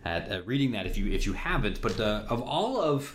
at 0.04 0.30
uh, 0.30 0.42
reading 0.44 0.72
that 0.72 0.86
if 0.86 0.96
you 0.96 1.10
if 1.10 1.26
you 1.26 1.32
haven't. 1.32 1.80
But 1.80 1.98
uh, 1.98 2.24
of 2.28 2.42
all 2.42 2.80
of 2.80 3.14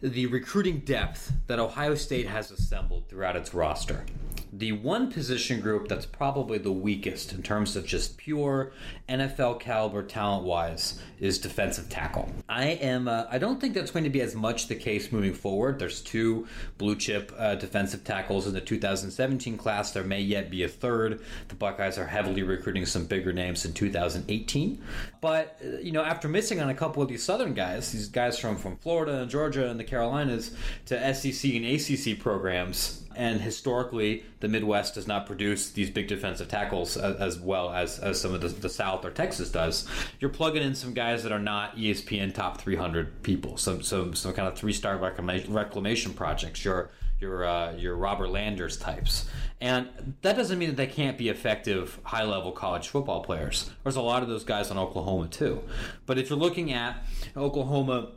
the 0.00 0.26
recruiting 0.26 0.80
depth 0.80 1.32
that 1.46 1.58
Ohio 1.58 1.94
State 1.94 2.26
has 2.26 2.50
assembled 2.50 3.08
throughout 3.08 3.36
its 3.36 3.54
roster, 3.54 4.04
the 4.52 4.72
one 4.72 5.12
position 5.12 5.60
group 5.60 5.88
that's 5.88 6.06
probably 6.06 6.58
the 6.58 6.72
weakest 6.72 6.95
in 7.32 7.42
terms 7.42 7.76
of 7.76 7.86
just 7.86 8.16
pure 8.16 8.72
NFL 9.08 9.60
caliber 9.60 10.02
talent 10.02 10.44
wise 10.44 11.00
is 11.20 11.38
defensive 11.38 11.88
tackle. 11.88 12.30
I 12.48 12.64
am. 12.64 13.08
Uh, 13.08 13.24
I 13.30 13.38
don't 13.38 13.60
think 13.60 13.74
that's 13.74 13.90
going 13.90 14.04
to 14.04 14.10
be 14.10 14.20
as 14.20 14.34
much 14.34 14.68
the 14.68 14.74
case 14.74 15.12
moving 15.12 15.32
forward. 15.32 15.78
There's 15.78 16.00
two 16.00 16.46
blue 16.78 16.96
chip 16.96 17.32
uh, 17.38 17.54
defensive 17.54 18.04
tackles 18.04 18.46
in 18.46 18.54
the 18.54 18.60
2017 18.60 19.56
class. 19.56 19.92
There 19.92 20.04
may 20.04 20.20
yet 20.20 20.50
be 20.50 20.62
a 20.62 20.68
third. 20.68 21.20
The 21.48 21.54
Buckeyes 21.54 21.98
are 21.98 22.06
heavily 22.06 22.42
recruiting 22.42 22.86
some 22.86 23.06
bigger 23.06 23.32
names 23.32 23.64
in 23.64 23.72
2018. 23.72 24.82
But 25.20 25.58
uh, 25.64 25.78
you 25.78 25.92
know, 25.92 26.02
after 26.02 26.28
missing 26.28 26.60
on 26.60 26.68
a 26.68 26.74
couple 26.74 27.02
of 27.02 27.08
these 27.08 27.22
Southern 27.22 27.54
guys, 27.54 27.92
these 27.92 28.08
guys 28.08 28.38
from 28.38 28.56
from 28.56 28.76
Florida 28.76 29.22
and 29.22 29.30
Georgia 29.30 29.70
and 29.70 29.80
the 29.80 29.84
Carolinas 29.84 30.54
to 30.86 31.14
SEC 31.14 31.50
and 31.54 31.64
ACC 31.64 32.18
programs 32.18 33.05
and 33.16 33.40
historically 33.40 34.24
the 34.40 34.48
Midwest 34.48 34.94
does 34.94 35.06
not 35.06 35.26
produce 35.26 35.70
these 35.70 35.90
big 35.90 36.08
defensive 36.08 36.48
tackles 36.48 36.96
as, 36.96 37.16
as 37.16 37.40
well 37.40 37.72
as, 37.72 37.98
as 37.98 38.20
some 38.20 38.34
of 38.34 38.40
the, 38.40 38.48
the, 38.48 38.68
South 38.68 39.04
or 39.04 39.10
Texas 39.10 39.50
does. 39.50 39.88
You're 40.20 40.30
plugging 40.30 40.62
in 40.62 40.74
some 40.74 40.92
guys 40.92 41.22
that 41.22 41.32
are 41.32 41.38
not 41.38 41.76
ESPN 41.76 42.34
top 42.34 42.60
300 42.60 43.22
people, 43.22 43.56
some 43.56 43.82
some 43.82 44.14
some 44.14 44.32
kind 44.32 44.48
of 44.48 44.56
three 44.56 44.72
star 44.72 44.96
reclamation, 44.98 45.52
reclamation 45.52 46.12
projects. 46.12 46.64
Your 46.64 46.90
your 47.20 47.44
uh, 47.44 47.72
your 47.76 47.96
Robert 47.96 48.28
Landers 48.28 48.76
types. 48.76 49.28
And 49.60 50.16
that 50.20 50.36
doesn't 50.36 50.58
mean 50.58 50.68
that 50.68 50.76
they 50.76 50.86
can't 50.86 51.16
be 51.16 51.30
effective 51.30 51.98
high 52.02 52.24
level 52.24 52.52
college 52.52 52.88
football 52.88 53.22
players. 53.22 53.70
There's 53.82 53.96
a 53.96 54.02
lot 54.02 54.22
of 54.22 54.28
those 54.28 54.44
guys 54.44 54.70
on 54.70 54.76
Oklahoma 54.76 55.28
too. 55.28 55.62
But 56.04 56.18
if 56.18 56.28
you're 56.28 56.38
looking 56.38 56.72
at 56.72 57.02
Oklahoma 57.36 58.10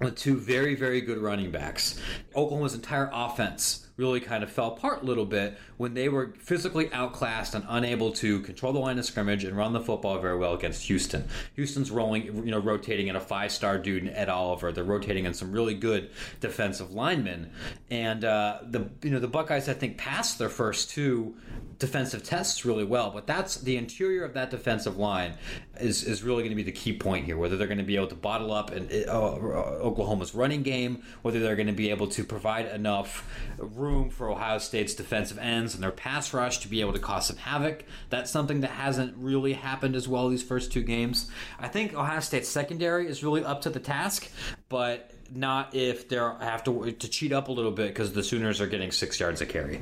with 0.00 0.16
two 0.16 0.38
very, 0.38 0.74
very 0.74 1.02
good 1.02 1.18
running 1.18 1.50
backs, 1.50 2.00
Oklahoma's 2.34 2.74
entire 2.74 3.10
offense 3.12 3.86
really 4.00 4.20
kind 4.20 4.42
of 4.42 4.50
fell 4.50 4.68
apart 4.68 5.02
a 5.02 5.04
little 5.04 5.26
bit 5.26 5.58
when 5.76 5.92
they 5.92 6.08
were 6.08 6.32
physically 6.38 6.90
outclassed 6.92 7.54
and 7.54 7.64
unable 7.68 8.10
to 8.10 8.40
control 8.40 8.72
the 8.72 8.78
line 8.78 8.98
of 8.98 9.04
scrimmage 9.04 9.44
and 9.44 9.54
run 9.54 9.74
the 9.74 9.80
football 9.80 10.18
very 10.18 10.38
well 10.38 10.54
against 10.54 10.84
Houston. 10.84 11.28
Houston's 11.54 11.90
rolling, 11.90 12.24
you 12.24 12.50
know, 12.50 12.58
rotating 12.58 13.08
in 13.08 13.16
a 13.16 13.20
five-star 13.20 13.78
dude 13.78 14.08
Ed 14.08 14.30
Oliver. 14.30 14.72
They're 14.72 14.82
rotating 14.82 15.26
in 15.26 15.34
some 15.34 15.52
really 15.52 15.74
good 15.74 16.10
defensive 16.40 16.92
linemen, 16.92 17.50
and 17.90 18.24
uh, 18.24 18.60
the 18.62 18.88
you 19.02 19.10
know 19.10 19.20
the 19.20 19.28
Buckeyes 19.28 19.68
I 19.68 19.74
think 19.74 19.98
passed 19.98 20.38
their 20.38 20.48
first 20.48 20.69
two 20.72 21.36
defensive 21.78 22.22
tests 22.22 22.64
really 22.64 22.84
well, 22.84 23.10
but 23.10 23.26
that's 23.26 23.56
the 23.56 23.76
interior 23.76 24.22
of 24.22 24.34
that 24.34 24.50
defensive 24.50 24.98
line 24.98 25.32
is, 25.80 26.04
is 26.04 26.22
really 26.22 26.42
going 26.42 26.50
to 26.50 26.56
be 26.56 26.62
the 26.62 26.70
key 26.70 26.92
point 26.92 27.24
here. 27.24 27.36
Whether 27.38 27.56
they're 27.56 27.66
going 27.66 27.78
to 27.78 27.84
be 27.84 27.96
able 27.96 28.08
to 28.08 28.14
bottle 28.14 28.52
up 28.52 28.70
in, 28.70 28.88
uh, 29.08 29.12
Oklahoma's 29.12 30.34
running 30.34 30.62
game, 30.62 31.02
whether 31.22 31.40
they're 31.40 31.56
going 31.56 31.66
to 31.68 31.72
be 31.72 31.90
able 31.90 32.06
to 32.08 32.22
provide 32.22 32.66
enough 32.66 33.26
room 33.58 34.10
for 34.10 34.30
Ohio 34.30 34.58
State's 34.58 34.94
defensive 34.94 35.38
ends 35.38 35.74
and 35.74 35.82
their 35.82 35.90
pass 35.90 36.34
rush 36.34 36.58
to 36.58 36.68
be 36.68 36.82
able 36.82 36.92
to 36.92 36.98
cause 36.98 37.26
some 37.26 37.36
havoc. 37.36 37.84
That's 38.10 38.30
something 38.30 38.60
that 38.60 38.70
hasn't 38.70 39.16
really 39.16 39.54
happened 39.54 39.96
as 39.96 40.06
well 40.06 40.28
these 40.28 40.42
first 40.42 40.70
two 40.70 40.82
games. 40.82 41.30
I 41.58 41.68
think 41.68 41.94
Ohio 41.94 42.20
State's 42.20 42.48
secondary 42.48 43.06
is 43.08 43.24
really 43.24 43.42
up 43.42 43.62
to 43.62 43.70
the 43.70 43.80
task, 43.80 44.28
but 44.68 45.12
not 45.34 45.74
if 45.74 46.08
they 46.08 46.16
have 46.16 46.64
to 46.64 46.90
to 46.92 47.08
cheat 47.08 47.32
up 47.32 47.48
a 47.48 47.52
little 47.52 47.70
bit 47.70 47.88
because 47.88 48.12
the 48.12 48.22
Sooners 48.22 48.60
are 48.60 48.66
getting 48.66 48.90
six 48.90 49.18
yards 49.20 49.40
a 49.40 49.46
carry. 49.46 49.80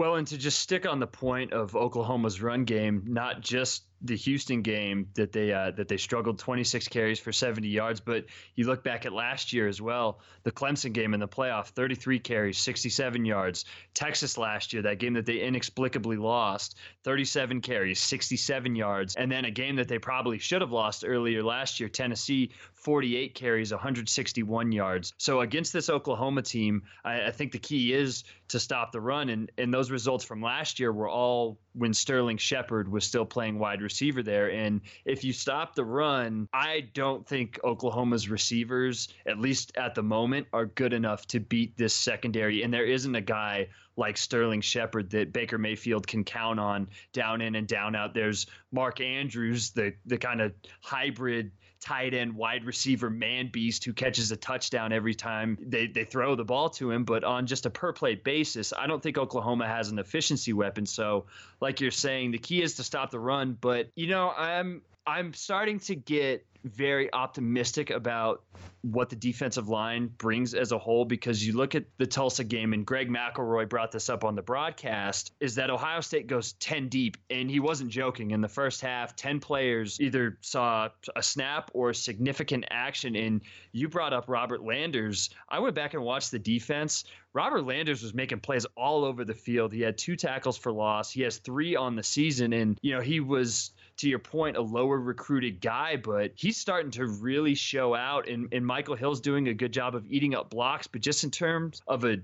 Well, 0.00 0.14
and 0.14 0.26
to 0.28 0.38
just 0.38 0.60
stick 0.60 0.86
on 0.86 0.98
the 0.98 1.06
point 1.06 1.52
of 1.52 1.76
Oklahoma's 1.76 2.40
run 2.40 2.64
game, 2.64 3.02
not 3.08 3.42
just 3.42 3.82
the 4.02 4.16
Houston 4.16 4.62
game 4.62 5.08
that 5.14 5.32
they 5.32 5.52
uh, 5.52 5.72
that 5.72 5.88
they 5.88 5.96
struggled 5.96 6.38
26 6.38 6.88
carries 6.88 7.20
for 7.20 7.32
70 7.32 7.68
yards. 7.68 8.00
But 8.00 8.26
you 8.54 8.66
look 8.66 8.82
back 8.82 9.04
at 9.04 9.12
last 9.12 9.52
year 9.52 9.68
as 9.68 9.80
well, 9.80 10.20
the 10.42 10.52
Clemson 10.52 10.92
game 10.92 11.12
in 11.12 11.20
the 11.20 11.28
playoff, 11.28 11.68
33 11.68 12.18
carries, 12.18 12.58
67 12.58 13.24
yards. 13.24 13.64
Texas 13.92 14.38
last 14.38 14.72
year, 14.72 14.82
that 14.82 14.98
game 14.98 15.14
that 15.14 15.26
they 15.26 15.40
inexplicably 15.40 16.16
lost, 16.16 16.78
37 17.04 17.60
carries, 17.60 18.00
67 18.00 18.74
yards, 18.74 19.16
and 19.16 19.30
then 19.30 19.44
a 19.44 19.50
game 19.50 19.76
that 19.76 19.88
they 19.88 19.98
probably 19.98 20.38
should 20.38 20.62
have 20.62 20.72
lost 20.72 21.04
earlier 21.06 21.42
last 21.42 21.80
year, 21.80 21.88
Tennessee, 21.88 22.50
48 22.72 23.34
carries, 23.34 23.70
161 23.70 24.72
yards. 24.72 25.12
So 25.18 25.40
against 25.40 25.72
this 25.72 25.90
Oklahoma 25.90 26.42
team, 26.42 26.82
I, 27.04 27.26
I 27.26 27.30
think 27.30 27.52
the 27.52 27.58
key 27.58 27.92
is 27.92 28.24
to 28.48 28.58
stop 28.58 28.92
the 28.92 29.00
run, 29.00 29.28
and 29.28 29.50
and 29.58 29.72
those 29.72 29.90
results 29.90 30.24
from 30.24 30.42
last 30.42 30.80
year 30.80 30.92
were 30.92 31.08
all 31.08 31.58
when 31.74 31.94
Sterling 31.94 32.36
Shepard 32.36 32.90
was 32.90 33.04
still 33.04 33.24
playing 33.24 33.58
wide 33.58 33.82
receiver 33.82 34.22
there. 34.22 34.50
And 34.50 34.80
if 35.04 35.24
you 35.24 35.32
stop 35.32 35.74
the 35.74 35.84
run, 35.84 36.48
I 36.52 36.88
don't 36.94 37.26
think 37.26 37.60
Oklahoma's 37.64 38.28
receivers, 38.28 39.08
at 39.26 39.38
least 39.38 39.72
at 39.76 39.94
the 39.94 40.02
moment, 40.02 40.46
are 40.52 40.66
good 40.66 40.92
enough 40.92 41.26
to 41.28 41.40
beat 41.40 41.76
this 41.76 41.94
secondary. 41.94 42.62
And 42.62 42.72
there 42.72 42.86
isn't 42.86 43.14
a 43.14 43.20
guy 43.20 43.68
like 44.00 44.16
Sterling 44.16 44.62
Shepard 44.62 45.10
that 45.10 45.32
Baker 45.32 45.58
Mayfield 45.58 46.06
can 46.06 46.24
count 46.24 46.58
on 46.58 46.88
down 47.12 47.42
in 47.42 47.54
and 47.54 47.68
down 47.68 47.94
out. 47.94 48.14
There's 48.14 48.46
Mark 48.72 49.00
Andrews, 49.00 49.70
the 49.70 49.94
the 50.06 50.16
kind 50.16 50.40
of 50.40 50.52
hybrid 50.80 51.52
tight 51.80 52.12
end 52.12 52.34
wide 52.34 52.64
receiver 52.64 53.08
man 53.08 53.48
beast 53.52 53.84
who 53.84 53.92
catches 53.92 54.30
a 54.30 54.36
touchdown 54.36 54.92
every 54.92 55.14
time 55.14 55.56
they, 55.60 55.86
they 55.86 56.04
throw 56.04 56.34
the 56.34 56.44
ball 56.44 56.68
to 56.70 56.90
him. 56.90 57.04
But 57.04 57.24
on 57.24 57.46
just 57.46 57.66
a 57.66 57.70
per 57.70 57.92
play 57.92 58.14
basis, 58.14 58.72
I 58.76 58.86
don't 58.86 59.02
think 59.02 59.18
Oklahoma 59.18 59.66
has 59.66 59.90
an 59.90 59.98
efficiency 59.98 60.52
weapon. 60.52 60.86
So, 60.86 61.26
like 61.60 61.80
you're 61.80 61.90
saying, 61.90 62.30
the 62.32 62.38
key 62.38 62.62
is 62.62 62.74
to 62.76 62.82
stop 62.82 63.10
the 63.10 63.20
run. 63.20 63.56
But, 63.60 63.90
you 63.94 64.08
know, 64.08 64.30
I'm 64.30 64.82
I'm 65.06 65.34
starting 65.34 65.78
to 65.80 65.94
get 65.94 66.46
very 66.64 67.12
optimistic 67.12 67.90
about 67.90 68.42
what 68.82 69.10
the 69.10 69.16
defensive 69.16 69.68
line 69.68 70.06
brings 70.06 70.54
as 70.54 70.72
a 70.72 70.78
whole 70.78 71.04
because 71.04 71.46
you 71.46 71.54
look 71.54 71.74
at 71.74 71.84
the 71.98 72.06
Tulsa 72.06 72.44
game 72.44 72.72
and 72.72 72.86
Greg 72.86 73.10
McElroy 73.10 73.68
brought 73.68 73.92
this 73.92 74.08
up 74.08 74.24
on 74.24 74.34
the 74.34 74.42
broadcast 74.42 75.32
is 75.38 75.56
that 75.56 75.68
Ohio 75.68 76.00
State 76.00 76.26
goes 76.26 76.52
10 76.54 76.88
deep 76.88 77.18
and 77.28 77.50
he 77.50 77.60
wasn't 77.60 77.90
joking. 77.90 78.30
In 78.30 78.40
the 78.40 78.48
first 78.48 78.80
half 78.80 79.14
10 79.16 79.40
players 79.40 80.00
either 80.00 80.38
saw 80.40 80.88
a 81.14 81.22
snap 81.22 81.70
or 81.74 81.92
significant 81.92 82.64
action 82.70 83.16
and 83.16 83.42
you 83.72 83.88
brought 83.88 84.12
up 84.12 84.24
Robert 84.28 84.64
Landers. 84.64 85.30
I 85.48 85.58
went 85.58 85.74
back 85.74 85.94
and 85.94 86.02
watched 86.02 86.30
the 86.30 86.38
defense. 86.38 87.04
Robert 87.34 87.62
Landers 87.62 88.02
was 88.02 88.14
making 88.14 88.40
plays 88.40 88.66
all 88.76 89.04
over 89.04 89.24
the 89.24 89.34
field. 89.34 89.72
He 89.72 89.82
had 89.82 89.98
two 89.98 90.16
tackles 90.16 90.56
for 90.56 90.72
loss. 90.72 91.10
He 91.10 91.22
has 91.22 91.36
3 91.36 91.76
on 91.76 91.96
the 91.96 92.02
season 92.02 92.52
and 92.54 92.78
you 92.80 92.94
know 92.94 93.02
he 93.02 93.20
was 93.20 93.72
to 94.00 94.08
your 94.08 94.18
point, 94.18 94.56
a 94.56 94.60
lower 94.60 94.98
recruited 94.98 95.60
guy, 95.60 95.96
but 95.96 96.32
he's 96.34 96.56
starting 96.56 96.90
to 96.92 97.06
really 97.06 97.54
show 97.54 97.94
out. 97.94 98.28
And, 98.28 98.48
and 98.52 98.64
Michael 98.66 98.96
Hill's 98.96 99.20
doing 99.20 99.48
a 99.48 99.54
good 99.54 99.72
job 99.72 99.94
of 99.94 100.04
eating 100.08 100.34
up 100.34 100.50
blocks. 100.50 100.86
But 100.86 101.02
just 101.02 101.24
in 101.24 101.30
terms 101.30 101.82
of 101.86 102.04
a 102.04 102.18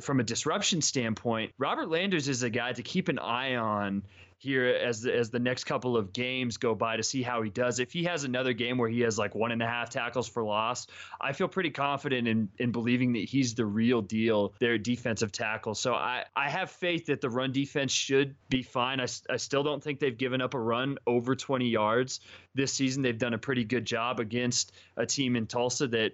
from 0.00 0.20
a 0.20 0.24
disruption 0.24 0.80
standpoint, 0.80 1.52
Robert 1.58 1.88
Landers 1.88 2.28
is 2.28 2.42
a 2.42 2.50
guy 2.50 2.72
to 2.72 2.82
keep 2.82 3.08
an 3.08 3.18
eye 3.18 3.56
on 3.56 4.02
here 4.42 4.66
as 4.66 5.02
the, 5.02 5.16
as 5.16 5.30
the 5.30 5.38
next 5.38 5.64
couple 5.64 5.96
of 5.96 6.12
games 6.12 6.56
go 6.56 6.74
by 6.74 6.96
to 6.96 7.02
see 7.02 7.22
how 7.22 7.42
he 7.42 7.50
does. 7.50 7.78
If 7.78 7.92
he 7.92 8.04
has 8.04 8.24
another 8.24 8.52
game 8.52 8.76
where 8.76 8.88
he 8.88 9.00
has 9.00 9.16
like 9.16 9.34
one 9.34 9.52
and 9.52 9.62
a 9.62 9.66
half 9.66 9.90
tackles 9.90 10.28
for 10.28 10.42
loss, 10.42 10.88
I 11.20 11.32
feel 11.32 11.46
pretty 11.46 11.70
confident 11.70 12.26
in 12.26 12.48
in 12.58 12.72
believing 12.72 13.12
that 13.12 13.24
he's 13.24 13.54
the 13.54 13.64
real 13.64 14.02
deal, 14.02 14.54
their 14.58 14.78
defensive 14.78 15.30
tackle. 15.30 15.74
So 15.74 15.94
I 15.94 16.24
I 16.34 16.48
have 16.48 16.70
faith 16.70 17.06
that 17.06 17.20
the 17.20 17.30
run 17.30 17.52
defense 17.52 17.92
should 17.92 18.34
be 18.48 18.62
fine. 18.62 19.00
I, 19.00 19.06
I 19.30 19.36
still 19.36 19.62
don't 19.62 19.82
think 19.82 20.00
they've 20.00 20.16
given 20.16 20.40
up 20.40 20.54
a 20.54 20.60
run 20.60 20.98
over 21.06 21.36
20 21.36 21.68
yards 21.68 22.20
this 22.54 22.72
season. 22.72 23.02
They've 23.02 23.18
done 23.18 23.34
a 23.34 23.38
pretty 23.38 23.64
good 23.64 23.84
job 23.84 24.20
against 24.20 24.72
a 24.96 25.06
team 25.06 25.36
in 25.36 25.46
Tulsa 25.46 25.86
that 25.88 26.12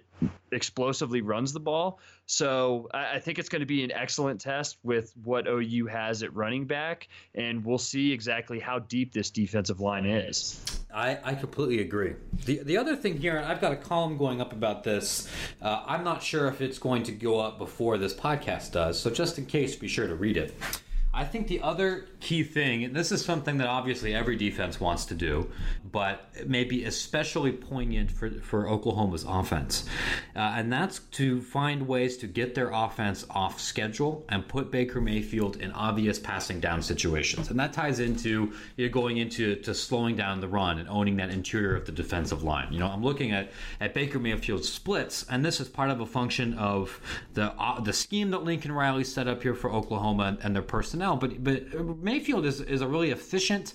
explosively 0.51 1.21
runs 1.21 1.53
the 1.53 1.59
ball. 1.59 1.99
So 2.25 2.89
I, 2.93 3.15
I 3.15 3.19
think 3.19 3.39
it's 3.39 3.49
going 3.49 3.61
to 3.61 3.65
be 3.65 3.83
an 3.83 3.91
excellent 3.91 4.41
test 4.41 4.77
with 4.83 5.11
what 5.23 5.47
OU 5.47 5.87
has 5.87 6.23
at 6.23 6.35
running 6.35 6.65
back, 6.65 7.07
and 7.35 7.65
we'll 7.65 7.77
see 7.77 8.11
exactly 8.11 8.59
how 8.59 8.79
deep 8.79 9.13
this 9.13 9.29
defensive 9.29 9.79
line 9.79 10.05
is. 10.05 10.63
I, 10.93 11.19
I 11.23 11.35
completely 11.35 11.81
agree. 11.81 12.15
The 12.45 12.63
the 12.63 12.77
other 12.77 12.95
thing 12.95 13.19
here, 13.19 13.43
I've 13.45 13.61
got 13.61 13.71
a 13.71 13.75
column 13.75 14.17
going 14.17 14.41
up 14.41 14.53
about 14.53 14.83
this. 14.83 15.29
Uh, 15.61 15.83
I'm 15.85 16.03
not 16.03 16.23
sure 16.23 16.47
if 16.47 16.61
it's 16.61 16.79
going 16.79 17.03
to 17.03 17.11
go 17.11 17.39
up 17.39 17.57
before 17.57 17.97
this 17.97 18.13
podcast 18.13 18.71
does, 18.71 18.99
so 18.99 19.09
just 19.09 19.37
in 19.37 19.45
case, 19.45 19.75
be 19.75 19.87
sure 19.87 20.07
to 20.07 20.15
read 20.15 20.37
it. 20.37 20.55
I 21.19 21.25
think 21.25 21.49
the 21.49 21.59
other 21.59 22.07
key 22.21 22.43
thing, 22.43 22.85
and 22.85 22.95
this 22.95 23.11
is 23.11 23.25
something 23.25 23.57
that 23.57 23.67
obviously 23.67 24.15
every 24.15 24.37
defense 24.37 24.79
wants 24.79 25.03
to 25.07 25.13
do, 25.13 25.51
but 25.91 26.29
it 26.33 26.49
may 26.49 26.63
be 26.63 26.85
especially 26.85 27.51
poignant 27.51 28.09
for, 28.09 28.29
for 28.29 28.69
Oklahoma's 28.69 29.25
offense, 29.27 29.83
uh, 30.37 30.53
and 30.55 30.71
that's 30.71 30.99
to 30.99 31.41
find 31.41 31.85
ways 31.89 32.15
to 32.19 32.27
get 32.27 32.55
their 32.55 32.69
offense 32.71 33.25
off 33.31 33.59
schedule 33.59 34.23
and 34.29 34.47
put 34.47 34.71
Baker 34.71 35.01
Mayfield 35.01 35.57
in 35.57 35.73
obvious 35.73 36.17
passing 36.17 36.61
down 36.61 36.81
situations. 36.81 37.49
And 37.49 37.59
that 37.59 37.73
ties 37.73 37.99
into 37.99 38.53
you 38.77 38.87
know, 38.87 38.93
going 38.93 39.17
into 39.17 39.57
to 39.57 39.73
slowing 39.73 40.15
down 40.15 40.39
the 40.39 40.47
run 40.47 40.79
and 40.79 40.87
owning 40.87 41.17
that 41.17 41.31
interior 41.31 41.75
of 41.75 41.85
the 41.85 41.91
defensive 41.91 42.43
line. 42.43 42.71
You 42.71 42.79
know, 42.79 42.87
I'm 42.87 43.03
looking 43.03 43.33
at, 43.33 43.51
at 43.81 43.93
Baker 43.93 44.19
Mayfield's 44.19 44.71
splits, 44.71 45.25
and 45.29 45.43
this 45.43 45.59
is 45.59 45.67
part 45.67 45.89
of 45.89 45.99
a 45.99 46.05
function 46.05 46.53
of 46.53 47.01
the, 47.33 47.51
uh, 47.61 47.81
the 47.81 47.91
scheme 47.91 48.31
that 48.31 48.45
Lincoln 48.45 48.71
Riley 48.71 49.03
set 49.03 49.27
up 49.27 49.43
here 49.43 49.53
for 49.53 49.69
Oklahoma 49.69 50.37
and 50.41 50.55
their 50.55 50.63
personnel 50.63 51.08
personnel, 51.17 51.41
but 51.43 51.43
but 51.43 51.97
Mayfield 52.03 52.45
is 52.45 52.61
is 52.61 52.81
a 52.81 52.87
really 52.87 53.11
efficient 53.11 53.73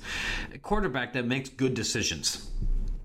quarterback 0.63 1.13
that 1.15 1.27
makes 1.27 1.49
good 1.49 1.75
decisions. 1.75 2.51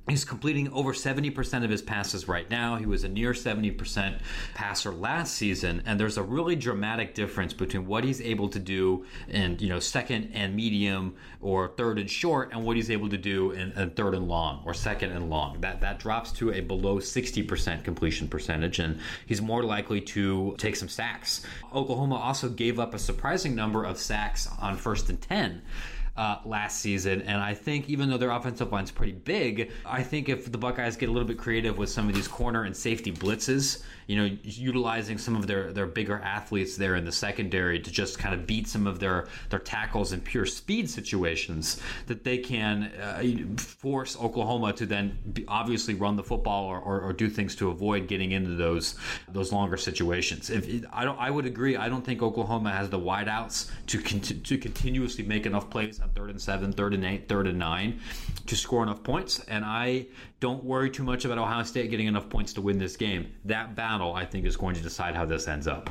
He's 0.09 0.25
completing 0.25 0.71
over 0.73 0.93
70% 0.93 1.63
of 1.63 1.69
his 1.69 1.81
passes 1.81 2.27
right 2.27 2.49
now. 2.49 2.75
He 2.75 2.85
was 2.85 3.03
a 3.03 3.09
near 3.09 3.33
70% 3.33 4.19
passer 4.55 4.91
last 4.91 5.35
season, 5.35 5.83
and 5.85 5.99
there's 5.99 6.17
a 6.17 6.23
really 6.23 6.55
dramatic 6.55 7.13
difference 7.13 7.53
between 7.53 7.85
what 7.85 8.03
he's 8.03 8.19
able 8.21 8.49
to 8.49 8.59
do 8.59 9.05
in, 9.27 9.57
you 9.59 9.69
know, 9.69 9.79
second 9.79 10.31
and 10.33 10.55
medium 10.55 11.15
or 11.41 11.69
third 11.69 11.99
and 11.99 12.09
short 12.09 12.51
and 12.51 12.65
what 12.65 12.75
he's 12.75 12.89
able 12.89 13.09
to 13.09 13.17
do 13.17 13.51
in, 13.51 13.71
in 13.73 13.91
third 13.91 14.15
and 14.15 14.27
long 14.27 14.63
or 14.65 14.73
second 14.73 15.11
and 15.11 15.29
long. 15.29 15.61
That 15.61 15.81
that 15.81 15.99
drops 15.99 16.31
to 16.33 16.51
a 16.53 16.61
below 16.61 16.97
60% 16.97 17.83
completion 17.83 18.27
percentage 18.27 18.79
and 18.79 18.99
he's 19.25 19.41
more 19.41 19.63
likely 19.63 20.01
to 20.01 20.55
take 20.57 20.75
some 20.75 20.89
sacks. 20.89 21.45
Oklahoma 21.73 22.15
also 22.15 22.49
gave 22.49 22.79
up 22.79 22.93
a 22.93 22.99
surprising 22.99 23.55
number 23.55 23.83
of 23.83 23.99
sacks 23.99 24.49
on 24.59 24.75
first 24.75 25.09
and 25.09 25.21
10 25.21 25.61
uh, 26.19 26.37
last 26.43 26.81
season. 26.81 27.21
And 27.21 27.41
I 27.41 27.53
think 27.53 27.89
even 27.89 28.09
though 28.09 28.17
their 28.17 28.31
offensive 28.31 28.73
line's 28.73 28.91
pretty 28.91 29.13
big, 29.13 29.71
I 29.85 30.03
think 30.03 30.27
if 30.27 30.51
the 30.51 30.57
Buckeyes 30.57 30.97
get 30.97 31.07
a 31.07 31.11
little 31.13 31.27
bit 31.27 31.37
creative 31.37 31.77
with 31.77 31.89
some 31.89 32.09
of 32.09 32.13
these 32.13 32.27
corner 32.27 32.63
and 32.63 32.75
safety 32.75 33.13
blitzes, 33.13 33.83
you 34.09 34.15
know, 34.15 34.37
utilizing 34.41 35.19
some 35.19 35.35
of 35.35 35.45
their, 35.45 35.71
their 35.71 35.85
bigger 35.85 36.17
athletes 36.23 36.75
there 36.75 36.95
in 36.95 37.05
the 37.05 37.11
secondary 37.11 37.79
to 37.79 37.91
just 37.91 38.17
kind 38.17 38.33
of 38.33 38.47
beat 38.47 38.67
some 38.67 38.87
of 38.87 38.97
their, 38.97 39.27
their 39.51 39.59
tackles 39.59 40.13
in 40.13 40.19
pure 40.19 40.47
speed 40.47 40.89
situations, 40.89 41.79
that 42.07 42.23
they 42.23 42.39
can 42.39 42.85
uh, 42.99 43.21
force 43.61 44.17
Oklahoma 44.19 44.73
to 44.73 44.87
then 44.87 45.15
obviously 45.47 45.93
run 45.93 46.15
the 46.15 46.23
football 46.23 46.65
or, 46.65 46.79
or, 46.79 47.01
or, 47.01 47.13
do 47.13 47.29
things 47.29 47.55
to 47.55 47.69
avoid 47.69 48.07
getting 48.07 48.31
into 48.31 48.55
those 48.55 48.95
those 49.27 49.51
longer 49.51 49.77
situations. 49.77 50.49
If 50.49 50.85
I 50.91 51.05
don't, 51.05 51.19
I 51.19 51.29
would 51.29 51.45
agree. 51.45 51.77
I 51.77 51.87
don't 51.87 52.03
think 52.03 52.23
Oklahoma 52.23 52.71
has 52.71 52.89
the 52.89 52.99
wideouts 52.99 53.69
to 53.87 54.01
to 54.33 54.57
continuously 54.57 55.23
make 55.23 55.45
enough 55.45 55.69
plays 55.69 55.99
on 55.99 56.09
third 56.09 56.31
and 56.31 56.41
seven, 56.41 56.73
third 56.73 56.95
and 56.95 57.05
eight, 57.05 57.29
third 57.29 57.45
and 57.45 57.59
nine 57.59 57.99
to 58.49 58.55
score 58.55 58.83
enough 58.83 59.03
points. 59.03 59.39
And 59.47 59.63
I 59.63 60.07
don't 60.39 60.63
worry 60.63 60.89
too 60.89 61.03
much 61.03 61.25
about 61.25 61.37
Ohio 61.37 61.63
State 61.63 61.89
getting 61.89 62.07
enough 62.07 62.29
points 62.29 62.53
to 62.53 62.61
win 62.61 62.77
this 62.77 62.97
game. 62.97 63.31
That 63.45 63.75
battle, 63.75 64.13
I 64.13 64.25
think, 64.25 64.45
is 64.45 64.57
going 64.57 64.75
to 64.75 64.81
decide 64.81 65.15
how 65.15 65.25
this 65.25 65.47
ends 65.47 65.67
up. 65.67 65.89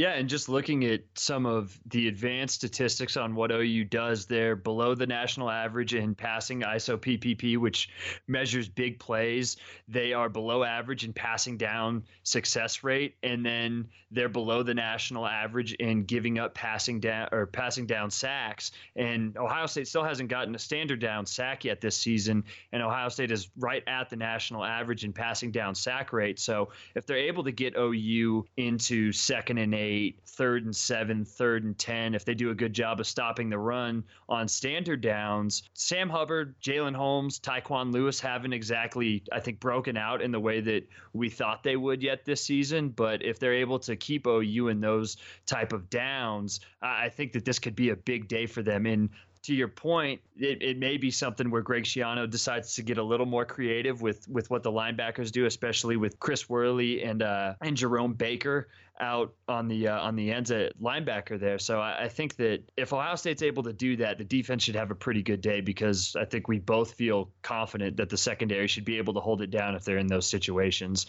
Yeah, 0.00 0.12
and 0.12 0.30
just 0.30 0.48
looking 0.48 0.86
at 0.86 1.02
some 1.14 1.44
of 1.44 1.78
the 1.84 2.08
advanced 2.08 2.54
statistics 2.54 3.18
on 3.18 3.34
what 3.34 3.50
OU 3.52 3.84
does, 3.84 4.24
they're 4.24 4.56
below 4.56 4.94
the 4.94 5.06
national 5.06 5.50
average 5.50 5.92
in 5.92 6.14
passing 6.14 6.62
ISO 6.62 6.96
PPP, 6.96 7.58
which 7.58 7.90
measures 8.26 8.66
big 8.66 8.98
plays. 8.98 9.58
They 9.88 10.14
are 10.14 10.30
below 10.30 10.64
average 10.64 11.04
in 11.04 11.12
passing 11.12 11.58
down 11.58 12.04
success 12.22 12.82
rate, 12.82 13.16
and 13.22 13.44
then 13.44 13.88
they're 14.10 14.30
below 14.30 14.62
the 14.62 14.72
national 14.72 15.26
average 15.26 15.74
in 15.74 16.04
giving 16.04 16.38
up 16.38 16.54
passing 16.54 16.98
down 16.98 17.28
or 17.30 17.44
passing 17.44 17.84
down 17.84 18.10
sacks. 18.10 18.72
And 18.96 19.36
Ohio 19.36 19.66
State 19.66 19.86
still 19.86 20.02
hasn't 20.02 20.30
gotten 20.30 20.54
a 20.54 20.58
standard 20.58 21.00
down 21.00 21.26
sack 21.26 21.66
yet 21.66 21.82
this 21.82 21.98
season, 21.98 22.44
and 22.72 22.82
Ohio 22.82 23.10
State 23.10 23.32
is 23.32 23.50
right 23.58 23.82
at 23.86 24.08
the 24.08 24.16
national 24.16 24.64
average 24.64 25.04
in 25.04 25.12
passing 25.12 25.50
down 25.50 25.74
sack 25.74 26.14
rate. 26.14 26.38
So 26.38 26.70
if 26.94 27.04
they're 27.04 27.18
able 27.18 27.44
to 27.44 27.52
get 27.52 27.74
OU 27.76 28.46
into 28.56 29.12
second 29.12 29.58
and 29.58 29.74
eight 29.74 29.89
eight, 29.90 30.20
third 30.24 30.64
and 30.64 30.74
seven, 30.74 31.24
third 31.24 31.64
and 31.64 31.76
10, 31.76 32.14
if 32.14 32.24
they 32.24 32.34
do 32.34 32.50
a 32.50 32.54
good 32.54 32.72
job 32.72 33.00
of 33.00 33.06
stopping 33.06 33.50
the 33.50 33.58
run 33.58 34.04
on 34.28 34.46
standard 34.46 35.00
downs. 35.00 35.64
Sam 35.74 36.08
Hubbard, 36.08 36.54
Jalyn 36.62 36.94
Holmes, 36.94 37.40
Tyquan 37.40 37.92
Lewis 37.92 38.20
haven't 38.20 38.52
exactly, 38.52 39.24
I 39.32 39.40
think, 39.40 39.58
broken 39.58 39.96
out 39.96 40.22
in 40.22 40.30
the 40.30 40.40
way 40.40 40.60
that 40.60 40.88
we 41.12 41.28
thought 41.28 41.62
they 41.62 41.76
would 41.76 42.02
yet 42.02 42.24
this 42.24 42.42
season. 42.42 42.90
But 42.90 43.22
if 43.22 43.38
they're 43.40 43.54
able 43.54 43.80
to 43.80 43.96
keep 43.96 44.26
OU 44.26 44.68
in 44.68 44.80
those 44.80 45.16
type 45.46 45.72
of 45.72 45.90
downs, 45.90 46.60
I 46.80 47.08
think 47.08 47.32
that 47.32 47.44
this 47.44 47.58
could 47.58 47.74
be 47.74 47.90
a 47.90 47.96
big 47.96 48.28
day 48.28 48.46
for 48.46 48.62
them. 48.62 48.86
In 48.86 49.10
to 49.42 49.54
your 49.54 49.68
point, 49.68 50.20
it, 50.36 50.62
it 50.62 50.78
may 50.78 50.98
be 50.98 51.10
something 51.10 51.50
where 51.50 51.62
Greg 51.62 51.84
Schiano 51.84 52.28
decides 52.28 52.74
to 52.74 52.82
get 52.82 52.98
a 52.98 53.02
little 53.02 53.26
more 53.26 53.44
creative 53.44 54.02
with 54.02 54.28
with 54.28 54.50
what 54.50 54.62
the 54.62 54.70
linebackers 54.70 55.32
do, 55.32 55.46
especially 55.46 55.96
with 55.96 56.20
Chris 56.20 56.48
Worley 56.48 57.02
and 57.02 57.22
uh, 57.22 57.54
and 57.62 57.76
Jerome 57.76 58.12
Baker 58.12 58.68
out 59.00 59.34
on 59.48 59.66
the 59.66 59.88
uh, 59.88 59.98
on 59.98 60.14
the 60.14 60.32
ends 60.32 60.50
at 60.50 60.78
linebacker 60.80 61.40
there. 61.40 61.58
So 61.58 61.80
I, 61.80 62.04
I, 62.04 62.08
think 62.08 62.36
that 62.36 62.62
if 62.76 62.92
Ohio 62.92 63.16
State's 63.16 63.42
able 63.42 63.62
to 63.64 63.72
do 63.72 63.96
that, 63.96 64.18
the 64.18 64.24
defense 64.24 64.62
should 64.62 64.76
have 64.76 64.90
a 64.90 64.94
pretty 64.94 65.22
good 65.22 65.40
day 65.40 65.60
because 65.60 66.14
I 66.16 66.24
think 66.24 66.48
we 66.48 66.58
both 66.58 66.92
feel 66.92 67.30
confident 67.42 67.96
that 67.96 68.10
the 68.10 68.16
secondary 68.16 68.68
should 68.68 68.84
be 68.84 68.98
able 68.98 69.14
to 69.14 69.20
hold 69.20 69.42
it 69.42 69.50
down 69.50 69.74
if 69.74 69.84
they're 69.84 69.98
in 69.98 70.06
those 70.06 70.26
situations. 70.28 71.06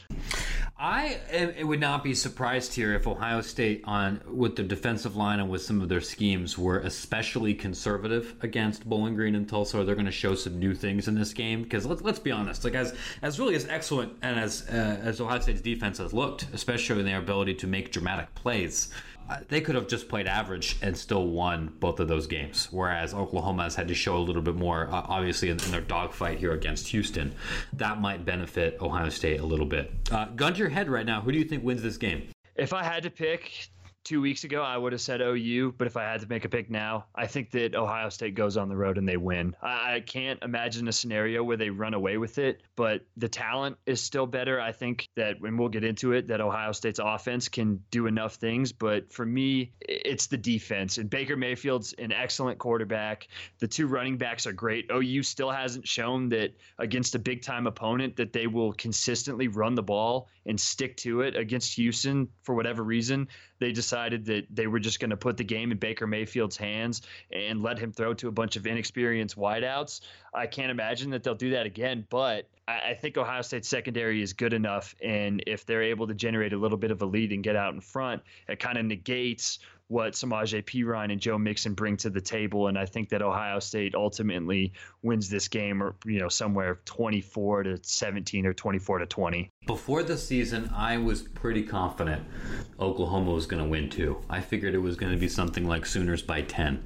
I 0.79 1.19
it 1.31 1.67
would 1.67 1.79
not 1.79 2.03
be 2.03 2.15
surprised 2.15 2.73
here 2.73 2.95
if 2.95 3.05
Ohio 3.07 3.41
State 3.41 3.83
on 3.85 4.21
with 4.25 4.55
their 4.55 4.65
defensive 4.65 5.15
line 5.15 5.39
and 5.39 5.49
with 5.49 5.61
some 5.61 5.81
of 5.81 5.89
their 5.89 6.01
schemes 6.01 6.57
were 6.57 6.79
especially 6.79 7.53
conservative 7.53 8.35
against 8.41 8.87
Bowling 8.87 9.15
Green 9.15 9.35
and 9.35 9.47
Tulsa. 9.47 9.83
They're 9.83 9.95
going 9.95 10.05
to 10.05 10.11
show 10.11 10.33
some 10.35 10.57
new 10.57 10.73
things 10.73 11.07
in 11.07 11.15
this 11.15 11.33
game 11.33 11.63
because 11.63 11.85
let's 11.85 12.01
let's 12.01 12.19
be 12.19 12.31
honest, 12.31 12.63
like 12.63 12.75
as 12.75 12.95
as 13.21 13.39
really 13.39 13.55
as 13.55 13.67
excellent 13.67 14.13
and 14.21 14.39
as 14.39 14.67
uh, 14.69 14.99
as 15.03 15.19
Ohio 15.19 15.39
State's 15.39 15.61
defense 15.61 15.97
has 15.97 16.13
looked, 16.13 16.47
especially 16.53 16.99
in 16.99 17.05
their 17.05 17.19
ability 17.19 17.53
to 17.55 17.67
make 17.67 17.80
make 17.81 17.91
dramatic 17.91 18.33
plays. 18.35 18.89
Uh, 19.29 19.37
they 19.47 19.61
could 19.61 19.75
have 19.75 19.87
just 19.87 20.09
played 20.09 20.27
average 20.27 20.77
and 20.81 20.95
still 20.95 21.27
won 21.27 21.71
both 21.79 21.99
of 21.99 22.07
those 22.07 22.27
games. 22.27 22.67
Whereas 22.71 23.13
Oklahoma 23.13 23.63
has 23.63 23.75
had 23.75 23.87
to 23.87 23.95
show 23.95 24.17
a 24.17 24.19
little 24.19 24.41
bit 24.41 24.55
more, 24.55 24.87
uh, 24.87 25.05
obviously, 25.07 25.49
in, 25.49 25.59
in, 25.63 25.71
their 25.71 25.81
dogfight 25.81 26.37
here 26.37 26.51
against 26.51 26.87
Houston. 26.89 27.33
That 27.73 28.01
might 28.01 28.25
benefit 28.25 28.77
Ohio 28.81 29.09
State 29.09 29.39
a 29.39 29.45
little 29.45 29.65
bit. 29.65 29.91
Uh, 30.11 30.25
gun 30.25 30.53
to 30.53 30.59
your 30.59 30.69
head 30.69 30.89
right 30.89 31.05
now. 31.05 31.21
Who 31.21 31.31
do 31.31 31.37
you 31.37 31.45
think 31.45 31.63
wins 31.63 31.81
this 31.81 31.97
game? 31.97 32.27
If 32.55 32.73
I 32.73 32.83
had 32.83 33.03
to 33.03 33.09
pick, 33.09 33.69
two 34.03 34.21
weeks 34.21 34.43
ago, 34.43 34.61
I 34.61 34.77
would 34.77 34.93
have 34.93 35.01
said 35.01 35.21
OU, 35.21 35.75
but 35.77 35.87
if 35.87 35.95
I 35.97 36.03
had 36.03 36.21
to 36.21 36.27
make 36.27 36.45
a 36.45 36.49
pick 36.49 36.69
now, 36.69 37.05
I 37.15 37.27
think 37.27 37.51
that 37.51 37.75
Ohio 37.75 38.09
State 38.09 38.35
goes 38.35 38.57
on 38.57 38.69
the 38.69 38.75
road 38.75 38.97
and 38.97 39.07
they 39.07 39.17
win. 39.17 39.55
I, 39.61 39.95
I, 39.95 39.99
can't 39.99 40.41
imagine 40.41 40.87
a 40.87 40.91
scenario 40.91 41.43
where 41.43 41.57
they 41.57 41.69
run 41.69 41.93
away 41.93 42.17
with 42.17 42.37
it, 42.37 42.63
but 42.75 43.05
the 43.17 43.29
talent 43.29 43.77
is 43.85 44.01
still 44.01 44.25
better. 44.25 44.59
I 44.59 44.71
think 44.71 45.07
that 45.15 45.39
when 45.39 45.57
we'll 45.57 45.69
get 45.69 45.83
into 45.83 46.13
it, 46.13 46.27
that 46.27 46.41
Ohio 46.41 46.71
State's 46.71 46.99
offense 46.99 47.47
can 47.47 47.81
do 47.91 48.07
enough 48.07 48.35
things, 48.35 48.71
but 48.71 49.11
for 49.13 49.25
me, 49.25 49.71
it's 49.81 50.27
the 50.27 50.37
defense. 50.37 50.97
And 50.97 51.09
Baker 51.09 51.37
Mayfield's 51.37 51.93
an 51.93 52.11
excellent 52.11 52.57
quarterback. 52.57 53.27
The 53.59 53.67
two 53.67 53.87
running 53.87 54.17
backs 54.17 54.47
are 54.47 54.53
great. 54.53 54.89
OU 54.91 55.23
still 55.23 55.51
hasn't 55.51 55.87
shown 55.87 56.29
that 56.29 56.55
against 56.79 57.15
a 57.15 57.19
big 57.19 57.41
time 57.43 57.67
opponent 57.67 58.15
that 58.17 58.33
they 58.33 58.47
will 58.47 58.73
consistently 58.73 59.47
run 59.47 59.75
the 59.75 59.83
ball 59.83 60.27
and 60.45 60.59
stick 60.59 60.97
to 60.97 61.21
it 61.21 61.35
against 61.35 61.75
Houston 61.75 62.27
for 62.43 62.55
whatever 62.55 62.83
reason 62.83 63.27
they 63.61 63.71
decided 63.71 64.25
that 64.25 64.47
they 64.49 64.65
were 64.65 64.79
just 64.79 64.99
going 64.99 65.11
to 65.11 65.17
put 65.17 65.37
the 65.37 65.43
game 65.43 65.71
in 65.71 65.77
Baker 65.77 66.07
Mayfield's 66.07 66.57
hands 66.57 67.03
and 67.31 67.61
let 67.61 67.77
him 67.77 67.91
throw 67.91 68.15
to 68.15 68.27
a 68.27 68.31
bunch 68.31 68.55
of 68.55 68.65
inexperienced 68.65 69.37
wideouts. 69.37 70.01
I 70.33 70.47
can't 70.47 70.71
imagine 70.71 71.11
that 71.11 71.21
they'll 71.21 71.35
do 71.35 71.51
that 71.51 71.67
again, 71.67 72.07
but 72.09 72.49
I, 72.67 72.95
think 72.95 73.17
Ohio 73.17 73.43
State's 73.43 73.69
secondary 73.69 74.23
is 74.23 74.33
good 74.33 74.53
enough. 74.53 74.95
And 75.03 75.43
if 75.45 75.63
they're 75.65 75.83
able 75.83 76.07
to 76.07 76.15
generate 76.15 76.53
a 76.53 76.57
little 76.57 76.77
bit 76.77 76.89
of 76.89 77.03
a 77.03 77.05
lead 77.05 77.31
and 77.31 77.43
get 77.43 77.55
out 77.55 77.75
in 77.75 77.81
front, 77.81 78.23
it 78.47 78.59
kind 78.59 78.79
of 78.79 78.85
negates 78.85 79.59
what 79.91 80.13
Samaje 80.13 80.63
Perine 80.63 81.11
and 81.11 81.19
Joe 81.19 81.37
Mixon 81.37 81.73
bring 81.73 81.97
to 81.97 82.09
the 82.09 82.21
table. 82.21 82.67
And 82.67 82.77
I 82.79 82.85
think 82.85 83.09
that 83.09 83.21
Ohio 83.21 83.59
State 83.59 83.93
ultimately 83.93 84.71
wins 85.01 85.29
this 85.29 85.49
game 85.49 85.83
or, 85.83 85.95
you 86.05 86.19
know, 86.19 86.29
somewhere 86.29 86.79
24 86.85 87.63
to 87.63 87.79
17 87.81 88.45
or 88.45 88.53
24 88.53 88.99
to 88.99 89.05
20. 89.05 89.49
Before 89.67 90.01
the 90.01 90.17
season, 90.17 90.71
I 90.73 90.95
was 90.95 91.23
pretty 91.23 91.63
confident 91.63 92.23
Oklahoma 92.79 93.31
was 93.31 93.45
going 93.45 93.61
to 93.61 93.69
win 93.69 93.89
too. 93.89 94.21
I 94.29 94.39
figured 94.39 94.73
it 94.73 94.79
was 94.79 94.95
going 94.95 95.11
to 95.11 95.19
be 95.19 95.27
something 95.27 95.67
like 95.67 95.85
Sooners 95.85 96.21
by 96.21 96.43
10. 96.43 96.81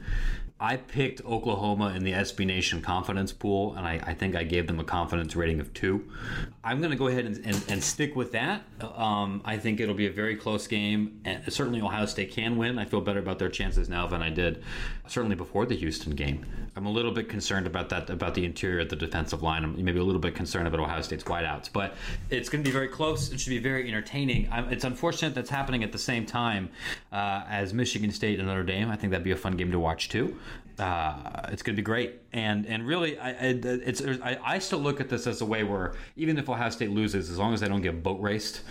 I 0.57 0.77
picked 0.77 1.23
Oklahoma 1.25 1.93
in 1.97 2.05
the 2.05 2.13
SB 2.13 2.45
Nation 2.45 2.81
confidence 2.81 3.33
pool, 3.33 3.75
and 3.75 3.85
I, 3.85 3.99
I, 4.01 4.13
think 4.13 4.37
I 4.37 4.43
gave 4.43 4.67
them 4.67 4.79
a 4.79 4.85
confidence 4.85 5.35
rating 5.35 5.59
of 5.59 5.73
two. 5.73 6.09
I'm 6.63 6.79
going 6.79 6.91
to 6.91 6.97
go 6.97 7.07
ahead 7.07 7.25
and, 7.25 7.45
and, 7.45 7.61
and, 7.67 7.83
stick 7.83 8.15
with 8.15 8.31
that. 8.31 8.63
Um, 8.81 9.41
I 9.43 9.57
think 9.57 9.81
it'll 9.81 9.95
be 9.95 10.07
a 10.07 10.11
very 10.11 10.37
close 10.37 10.65
game, 10.65 11.19
and 11.25 11.51
certainly 11.51 11.81
Ohio 11.81 12.05
State 12.05 12.31
can 12.31 12.55
win. 12.55 12.79
I 12.79 12.85
feel 12.85 13.01
better 13.01 13.19
about 13.19 13.37
their 13.37 13.49
chances 13.49 13.89
now 13.89 14.07
than 14.07 14.21
I 14.21 14.29
did 14.29 14.63
certainly 15.07 15.35
before 15.35 15.65
the 15.65 15.75
Houston 15.75 16.15
game. 16.15 16.45
I'm 16.75 16.85
a 16.85 16.91
little 16.91 17.11
bit 17.11 17.29
concerned 17.29 17.67
about 17.67 17.89
that, 17.89 18.09
about 18.09 18.33
the 18.33 18.45
interior 18.45 18.79
of 18.79 18.89
the 18.89 18.95
defensive 18.95 19.43
line. 19.43 19.63
I'm 19.63 19.83
maybe 19.83 19.99
a 19.99 20.03
little 20.03 20.21
bit 20.21 20.35
concerned 20.35 20.67
about 20.67 20.79
Ohio 20.79 21.01
State's 21.01 21.23
wideouts, 21.23 21.69
but 21.71 21.95
it's 22.29 22.49
going 22.49 22.63
to 22.63 22.67
be 22.67 22.73
very 22.73 22.87
close. 22.87 23.31
It 23.31 23.39
should 23.39 23.51
be 23.51 23.59
very 23.59 23.87
entertaining. 23.87 24.49
I'm, 24.51 24.69
it's 24.69 24.83
unfortunate 24.83 25.35
that's 25.35 25.49
happening 25.49 25.83
at 25.83 25.91
the 25.91 25.97
same 25.97 26.25
time 26.25 26.69
uh, 27.11 27.43
as 27.47 27.73
Michigan 27.73 28.11
State 28.11 28.39
and 28.39 28.47
Notre 28.47 28.63
Dame. 28.63 28.89
I 28.89 28.95
think 28.95 29.11
that'd 29.11 29.23
be 29.23 29.31
a 29.31 29.37
fun 29.37 29.57
game 29.57 29.71
to 29.71 29.79
watch 29.79 30.09
too 30.09 30.37
uh, 30.79 31.47
it's 31.49 31.63
going 31.63 31.75
to 31.75 31.81
be 31.81 31.85
great. 31.85 32.21
And 32.33 32.65
and 32.65 32.85
really, 32.85 33.17
I, 33.17 33.29
it's 33.31 34.01
I, 34.01 34.37
I, 34.43 34.59
still 34.59 34.79
look 34.79 34.99
at 34.99 35.07
this 35.07 35.25
as 35.25 35.41
a 35.41 35.45
way 35.45 35.63
where 35.63 35.93
even 36.17 36.37
if 36.37 36.49
Ohio 36.49 36.69
State 36.69 36.89
loses, 36.89 37.29
as 37.29 37.37
long 37.37 37.53
as 37.53 37.61
they 37.61 37.67
don't 37.67 37.81
get 37.81 38.03
boat 38.03 38.19
raced, 38.19 38.61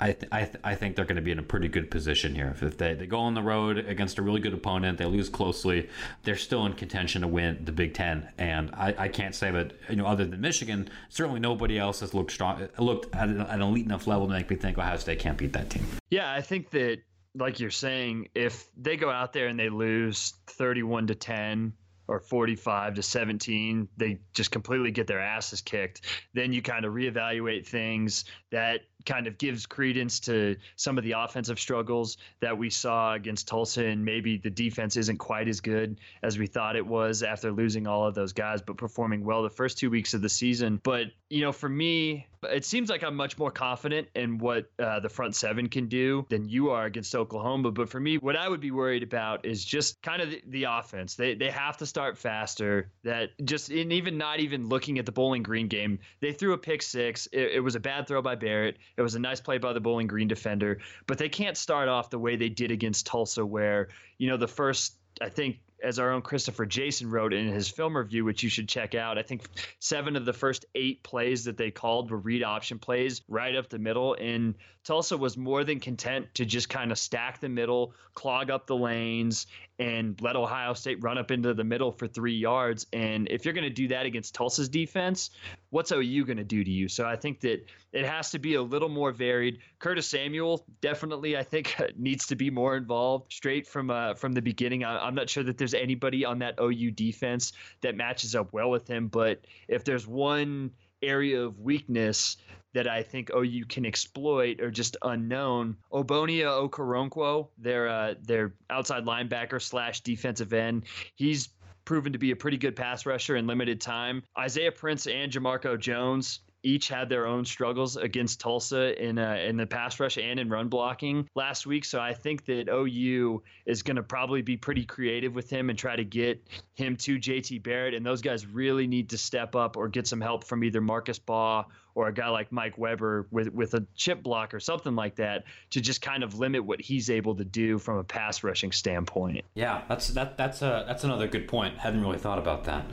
I 0.00 0.12
th- 0.12 0.32
I, 0.32 0.44
th- 0.44 0.56
I 0.64 0.74
think 0.74 0.96
they're 0.96 1.04
going 1.04 1.16
to 1.16 1.22
be 1.22 1.30
in 1.30 1.38
a 1.38 1.42
pretty 1.42 1.68
good 1.68 1.90
position 1.90 2.34
here. 2.34 2.56
If 2.60 2.78
they, 2.78 2.94
they 2.94 3.06
go 3.06 3.20
on 3.20 3.34
the 3.34 3.42
road 3.42 3.78
against 3.78 4.18
a 4.18 4.22
really 4.22 4.40
good 4.40 4.54
opponent, 4.54 4.98
they 4.98 5.04
lose 5.04 5.28
closely, 5.28 5.88
they're 6.24 6.36
still 6.36 6.66
in 6.66 6.72
contention 6.72 7.22
to 7.22 7.28
win 7.28 7.64
the 7.64 7.72
Big 7.72 7.94
Ten. 7.94 8.28
And 8.38 8.70
I, 8.74 8.94
I 8.98 9.08
can't 9.08 9.34
say 9.34 9.50
that 9.52 9.72
you 9.88 9.96
know 9.96 10.06
other 10.06 10.24
than 10.24 10.40
Michigan, 10.40 10.88
certainly 11.10 11.38
nobody 11.38 11.78
else 11.78 12.00
has 12.00 12.12
looked 12.12 12.32
strong, 12.32 12.68
looked 12.78 13.14
at 13.14 13.28
an 13.28 13.62
elite 13.62 13.86
enough 13.86 14.08
level 14.08 14.26
to 14.26 14.32
make 14.32 14.50
me 14.50 14.56
think 14.56 14.78
Ohio 14.78 14.96
State 14.96 15.20
can't 15.20 15.38
beat 15.38 15.52
that 15.52 15.70
team. 15.70 15.84
Yeah, 16.10 16.32
I 16.32 16.40
think 16.40 16.70
that 16.70 17.02
like 17.34 17.60
you're 17.60 17.70
saying, 17.70 18.28
if 18.34 18.66
they 18.76 18.96
go 18.96 19.10
out 19.10 19.32
there 19.32 19.46
and 19.46 19.58
they 19.58 19.68
lose 19.68 20.34
31 20.48 21.08
to 21.08 21.14
10 21.14 21.72
or 22.08 22.20
45 22.20 22.94
to 22.94 23.02
17, 23.02 23.88
they 23.96 24.18
just 24.34 24.50
completely 24.50 24.90
get 24.90 25.06
their 25.06 25.20
asses 25.20 25.60
kicked. 25.60 26.02
Then 26.34 26.52
you 26.52 26.60
kind 26.60 26.84
of 26.84 26.92
reevaluate 26.92 27.66
things. 27.66 28.24
That 28.50 28.80
kind 29.06 29.26
of 29.26 29.38
gives 29.38 29.66
credence 29.66 30.20
to 30.20 30.56
some 30.76 30.98
of 30.98 31.04
the 31.04 31.12
offensive 31.12 31.58
struggles 31.58 32.18
that 32.40 32.58
we 32.58 32.70
saw 32.70 33.14
against 33.14 33.48
Tulsa, 33.48 33.84
and 33.84 34.04
maybe 34.04 34.36
the 34.36 34.50
defense 34.50 34.96
isn't 34.96 35.18
quite 35.18 35.48
as 35.48 35.60
good 35.60 35.98
as 36.22 36.38
we 36.38 36.46
thought 36.46 36.76
it 36.76 36.86
was 36.86 37.22
after 37.22 37.50
losing 37.50 37.86
all 37.86 38.06
of 38.06 38.14
those 38.14 38.32
guys, 38.32 38.60
but 38.62 38.76
performing 38.76 39.24
well 39.24 39.42
the 39.42 39.50
first 39.50 39.78
two 39.78 39.90
weeks 39.90 40.12
of 40.12 40.22
the 40.22 40.28
season. 40.28 40.80
But, 40.82 41.06
you 41.32 41.40
know, 41.40 41.50
for 41.50 41.68
me, 41.68 42.26
it 42.42 42.62
seems 42.62 42.90
like 42.90 43.02
I'm 43.02 43.16
much 43.16 43.38
more 43.38 43.50
confident 43.50 44.08
in 44.14 44.36
what 44.36 44.70
uh, 44.78 45.00
the 45.00 45.08
front 45.08 45.34
seven 45.34 45.70
can 45.70 45.86
do 45.86 46.26
than 46.28 46.46
you 46.46 46.68
are 46.68 46.84
against 46.84 47.14
Oklahoma. 47.14 47.70
But 47.70 47.88
for 47.88 47.98
me, 47.98 48.18
what 48.18 48.36
I 48.36 48.46
would 48.46 48.60
be 48.60 48.70
worried 48.70 49.02
about 49.02 49.46
is 49.46 49.64
just 49.64 50.02
kind 50.02 50.20
of 50.20 50.28
the, 50.28 50.42
the 50.46 50.64
offense. 50.64 51.14
They, 51.14 51.34
they 51.34 51.50
have 51.50 51.78
to 51.78 51.86
start 51.86 52.18
faster. 52.18 52.90
That 53.04 53.30
just, 53.42 53.70
and 53.70 53.94
even 53.94 54.18
not 54.18 54.40
even 54.40 54.68
looking 54.68 54.98
at 54.98 55.06
the 55.06 55.12
Bowling 55.12 55.42
Green 55.42 55.68
game, 55.68 56.00
they 56.20 56.34
threw 56.34 56.52
a 56.52 56.58
pick 56.58 56.82
six. 56.82 57.26
It, 57.32 57.52
it 57.52 57.60
was 57.60 57.76
a 57.76 57.80
bad 57.80 58.06
throw 58.06 58.20
by 58.20 58.34
Barrett. 58.34 58.76
It 58.98 59.02
was 59.02 59.14
a 59.14 59.18
nice 59.18 59.40
play 59.40 59.56
by 59.56 59.72
the 59.72 59.80
Bowling 59.80 60.08
Green 60.08 60.28
defender, 60.28 60.80
but 61.06 61.16
they 61.16 61.30
can't 61.30 61.56
start 61.56 61.88
off 61.88 62.10
the 62.10 62.18
way 62.18 62.36
they 62.36 62.50
did 62.50 62.70
against 62.70 63.06
Tulsa, 63.06 63.46
where, 63.46 63.88
you 64.18 64.28
know, 64.28 64.36
the 64.36 64.48
first, 64.48 64.98
I 65.22 65.30
think, 65.30 65.60
as 65.82 65.98
our 65.98 66.12
own 66.12 66.22
Christopher 66.22 66.64
Jason 66.64 67.10
wrote 67.10 67.32
in 67.32 67.48
his 67.48 67.68
film 67.68 67.96
review, 67.96 68.24
which 68.24 68.42
you 68.42 68.48
should 68.48 68.68
check 68.68 68.94
out. 68.94 69.18
I 69.18 69.22
think 69.22 69.42
seven 69.78 70.16
of 70.16 70.24
the 70.24 70.32
first 70.32 70.64
eight 70.74 71.02
plays 71.02 71.44
that 71.44 71.56
they 71.56 71.70
called 71.70 72.10
were 72.10 72.18
read 72.18 72.42
option 72.42 72.78
plays 72.78 73.22
right 73.28 73.54
up 73.54 73.68
the 73.68 73.78
middle. 73.78 74.14
And 74.14 74.54
Tulsa 74.84 75.16
was 75.16 75.36
more 75.36 75.64
than 75.64 75.80
content 75.80 76.34
to 76.34 76.44
just 76.44 76.68
kind 76.68 76.92
of 76.92 76.98
stack 76.98 77.40
the 77.40 77.48
middle, 77.48 77.94
clog 78.14 78.50
up 78.50 78.66
the 78.66 78.76
lanes, 78.76 79.46
and 79.78 80.20
let 80.20 80.36
Ohio 80.36 80.74
State 80.74 81.02
run 81.02 81.18
up 81.18 81.30
into 81.30 81.54
the 81.54 81.64
middle 81.64 81.90
for 81.90 82.06
three 82.06 82.34
yards. 82.34 82.86
And 82.92 83.28
if 83.30 83.44
you're 83.44 83.54
going 83.54 83.64
to 83.64 83.70
do 83.70 83.88
that 83.88 84.06
against 84.06 84.34
Tulsa's 84.34 84.68
defense, 84.68 85.30
what's 85.70 85.90
OU 85.90 86.24
going 86.26 86.36
to 86.36 86.44
do 86.44 86.62
to 86.62 86.70
you? 86.70 86.88
So 86.88 87.06
I 87.06 87.16
think 87.16 87.40
that 87.40 87.64
it 87.92 88.04
has 88.04 88.30
to 88.30 88.38
be 88.38 88.54
a 88.54 88.62
little 88.62 88.88
more 88.88 89.12
varied. 89.12 89.58
Curtis 89.78 90.08
Samuel 90.08 90.64
definitely, 90.80 91.36
I 91.36 91.42
think, 91.42 91.74
needs 91.96 92.26
to 92.26 92.36
be 92.36 92.50
more 92.50 92.76
involved 92.76 93.32
straight 93.32 93.66
from 93.66 93.90
uh, 93.90 94.14
from 94.14 94.32
the 94.32 94.42
beginning. 94.42 94.84
I, 94.84 94.98
I'm 94.98 95.14
not 95.14 95.28
sure 95.28 95.42
that 95.44 95.58
there's 95.58 95.74
anybody 95.74 96.24
on 96.24 96.38
that 96.40 96.58
OU 96.60 96.92
defense 96.92 97.52
that 97.80 97.96
matches 97.96 98.34
up 98.34 98.52
well 98.52 98.70
with 98.70 98.86
him, 98.88 99.08
but 99.08 99.44
if 99.68 99.84
there's 99.84 100.06
one 100.06 100.70
area 101.02 101.42
of 101.42 101.58
weakness 101.60 102.36
that 102.74 102.88
I 102.88 103.02
think 103.02 103.30
OU 103.34 103.66
can 103.68 103.84
exploit 103.84 104.60
or 104.60 104.70
just 104.70 104.96
unknown. 105.02 105.76
Ogbonnia 105.92 106.68
Okoronkwo, 106.68 107.48
their 107.58 107.88
uh, 107.88 108.14
their 108.22 108.54
outside 108.70 109.04
linebacker 109.04 109.60
slash 109.60 110.00
defensive 110.00 110.52
end, 110.52 110.84
he's 111.14 111.50
proven 111.84 112.12
to 112.12 112.18
be 112.18 112.30
a 112.30 112.36
pretty 112.36 112.56
good 112.56 112.76
pass 112.76 113.04
rusher 113.04 113.36
in 113.36 113.46
limited 113.46 113.80
time. 113.80 114.22
Isaiah 114.38 114.72
Prince 114.72 115.06
and 115.06 115.30
Jamarco 115.30 115.78
Jones 115.78 116.40
each 116.62 116.88
had 116.88 117.08
their 117.08 117.26
own 117.26 117.44
struggles 117.44 117.96
against 117.96 118.40
Tulsa 118.40 119.00
in 119.02 119.18
uh, 119.18 119.34
in 119.34 119.56
the 119.56 119.66
pass 119.66 119.98
rush 119.98 120.18
and 120.18 120.38
in 120.38 120.48
run 120.48 120.68
blocking 120.68 121.28
last 121.34 121.66
week. 121.66 121.84
So 121.84 122.00
I 122.00 122.14
think 122.14 122.44
that 122.46 122.68
OU 122.68 123.42
is 123.66 123.82
going 123.82 123.96
to 123.96 124.02
probably 124.02 124.42
be 124.42 124.56
pretty 124.56 124.84
creative 124.84 125.34
with 125.34 125.50
him 125.50 125.70
and 125.70 125.78
try 125.78 125.96
to 125.96 126.04
get 126.04 126.46
him 126.74 126.96
to 126.96 127.18
JT 127.18 127.62
Barrett. 127.62 127.94
And 127.94 128.04
those 128.04 128.22
guys 128.22 128.46
really 128.46 128.86
need 128.86 129.10
to 129.10 129.18
step 129.18 129.56
up 129.56 129.76
or 129.76 129.88
get 129.88 130.06
some 130.06 130.20
help 130.20 130.44
from 130.44 130.64
either 130.64 130.80
Marcus 130.80 131.18
Baugh 131.18 131.66
or 131.94 132.08
a 132.08 132.12
guy 132.12 132.28
like 132.28 132.50
Mike 132.52 132.78
Weber 132.78 133.26
with 133.30 133.52
with 133.52 133.74
a 133.74 133.86
chip 133.94 134.22
block 134.22 134.54
or 134.54 134.60
something 134.60 134.94
like 134.94 135.16
that 135.16 135.44
to 135.70 135.80
just 135.80 136.02
kind 136.02 136.22
of 136.22 136.38
limit 136.38 136.64
what 136.64 136.80
he's 136.80 137.10
able 137.10 137.34
to 137.36 137.44
do 137.44 137.78
from 137.78 137.98
a 137.98 138.04
pass 138.04 138.42
rushing 138.42 138.72
standpoint. 138.72 139.44
Yeah, 139.54 139.82
that's 139.88 140.08
that 140.08 140.36
that's 140.36 140.62
a 140.62 140.84
that's 140.86 141.04
another 141.04 141.28
good 141.28 141.48
point. 141.48 141.78
Hadn't 141.78 142.00
really 142.00 142.18
thought 142.18 142.38
about 142.38 142.64
that. 142.64 142.84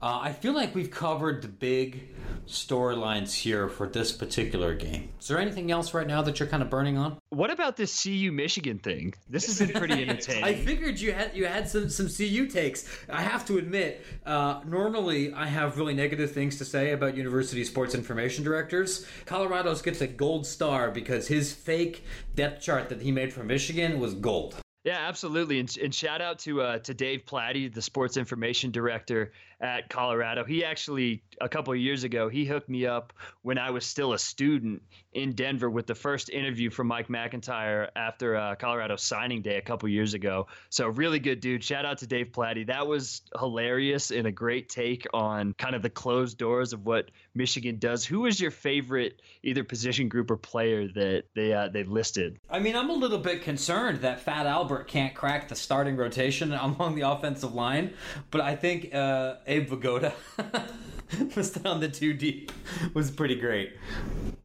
Uh, 0.00 0.20
I 0.22 0.32
feel 0.32 0.52
like 0.52 0.74
we've 0.74 0.90
covered 0.90 1.42
the 1.42 1.48
big 1.48 2.08
storylines 2.46 3.34
here 3.34 3.68
for 3.68 3.88
this 3.88 4.12
particular 4.12 4.72
game. 4.74 5.08
Is 5.20 5.26
there 5.26 5.38
anything 5.38 5.72
else 5.72 5.92
right 5.92 6.06
now 6.06 6.22
that 6.22 6.38
you're 6.38 6.48
kind 6.48 6.62
of 6.62 6.70
burning 6.70 6.96
on? 6.96 7.18
What 7.30 7.50
about 7.50 7.76
this 7.76 8.04
CU 8.04 8.30
Michigan 8.32 8.78
thing? 8.78 9.14
This 9.28 9.46
has 9.46 9.58
been 9.58 9.76
pretty 9.76 10.02
entertaining. 10.08 10.44
I 10.44 10.54
figured 10.54 11.00
you 11.00 11.12
had 11.12 11.34
you 11.34 11.46
had 11.46 11.68
some 11.68 11.90
some 11.90 12.08
CU 12.08 12.46
takes. 12.46 12.88
I 13.10 13.22
have 13.22 13.44
to 13.46 13.58
admit, 13.58 14.04
uh, 14.24 14.60
normally 14.64 15.32
I 15.32 15.46
have 15.46 15.78
really 15.78 15.94
negative 15.94 16.30
things 16.30 16.58
to 16.58 16.64
say 16.64 16.92
about 16.92 17.16
university 17.16 17.64
sports 17.64 17.94
information 17.94 18.17
directors. 18.44 19.06
Colorado's 19.26 19.82
gets 19.82 20.00
a 20.00 20.06
gold 20.06 20.46
star 20.46 20.90
because 20.90 21.28
his 21.28 21.52
fake 21.52 22.04
depth 22.34 22.62
chart 22.62 22.88
that 22.88 23.02
he 23.02 23.12
made 23.12 23.32
for 23.32 23.44
Michigan 23.44 23.98
was 24.00 24.14
gold. 24.14 24.56
Yeah, 24.84 24.98
absolutely. 25.08 25.58
And, 25.60 25.76
and 25.82 25.94
shout 25.94 26.20
out 26.20 26.38
to 26.40 26.62
uh, 26.62 26.78
to 26.80 26.94
Dave 26.94 27.26
Plati, 27.26 27.68
the 27.68 27.82
sports 27.82 28.16
information 28.16 28.70
director 28.70 29.32
at 29.60 29.88
Colorado. 29.88 30.44
He 30.44 30.64
actually 30.64 31.22
a 31.40 31.48
couple 31.48 31.72
of 31.72 31.80
years 31.80 32.04
ago 32.04 32.28
he 32.28 32.44
hooked 32.44 32.68
me 32.68 32.86
up 32.86 33.12
when 33.42 33.58
I 33.58 33.70
was 33.70 33.84
still 33.84 34.12
a 34.12 34.18
student 34.18 34.82
in 35.12 35.32
Denver 35.32 35.68
with 35.68 35.86
the 35.86 35.94
first 35.96 36.30
interview 36.30 36.70
from 36.70 36.86
Mike 36.86 37.08
McIntyre 37.08 37.88
after 37.96 38.36
uh, 38.36 38.54
Colorado 38.54 38.94
signing 38.96 39.42
day 39.42 39.56
a 39.56 39.60
couple 39.60 39.88
years 39.88 40.14
ago. 40.14 40.46
So 40.70 40.86
really 40.88 41.18
good 41.18 41.40
dude. 41.40 41.64
Shout 41.64 41.84
out 41.84 41.98
to 41.98 42.06
Dave 42.06 42.32
Plati. 42.32 42.64
That 42.64 42.86
was 42.86 43.22
hilarious 43.38 44.12
and 44.12 44.26
a 44.28 44.32
great 44.32 44.68
take 44.68 45.06
on 45.12 45.54
kind 45.54 45.74
of 45.74 45.82
the 45.82 45.90
closed 45.90 46.38
doors 46.38 46.72
of 46.72 46.86
what 46.86 47.10
Michigan 47.34 47.78
does. 47.78 48.04
Who 48.04 48.20
was 48.20 48.40
your 48.40 48.52
favorite 48.52 49.20
either 49.42 49.64
position 49.64 50.08
group 50.08 50.30
or 50.30 50.36
player 50.36 50.86
that 50.94 51.24
they 51.34 51.52
uh, 51.52 51.68
they 51.68 51.82
listed? 51.82 52.38
I 52.48 52.60
mean, 52.60 52.76
I'm 52.76 52.90
a 52.90 52.94
little 52.94 53.18
bit 53.18 53.42
concerned 53.42 54.02
that 54.02 54.20
Fat 54.20 54.46
Albert 54.46 54.77
can't 54.84 55.14
crack 55.14 55.48
the 55.48 55.54
starting 55.54 55.96
rotation 55.96 56.52
along 56.52 56.94
the 56.94 57.08
offensive 57.08 57.54
line, 57.54 57.94
but 58.30 58.40
I 58.40 58.56
think 58.56 58.94
uh, 58.94 59.36
Abe 59.46 59.68
Vigoda 59.70 60.12
listed 61.36 61.66
on 61.66 61.80
the 61.80 61.88
two 61.88 62.12
deep 62.12 62.52
was 62.94 63.10
pretty 63.10 63.34
great. 63.34 63.74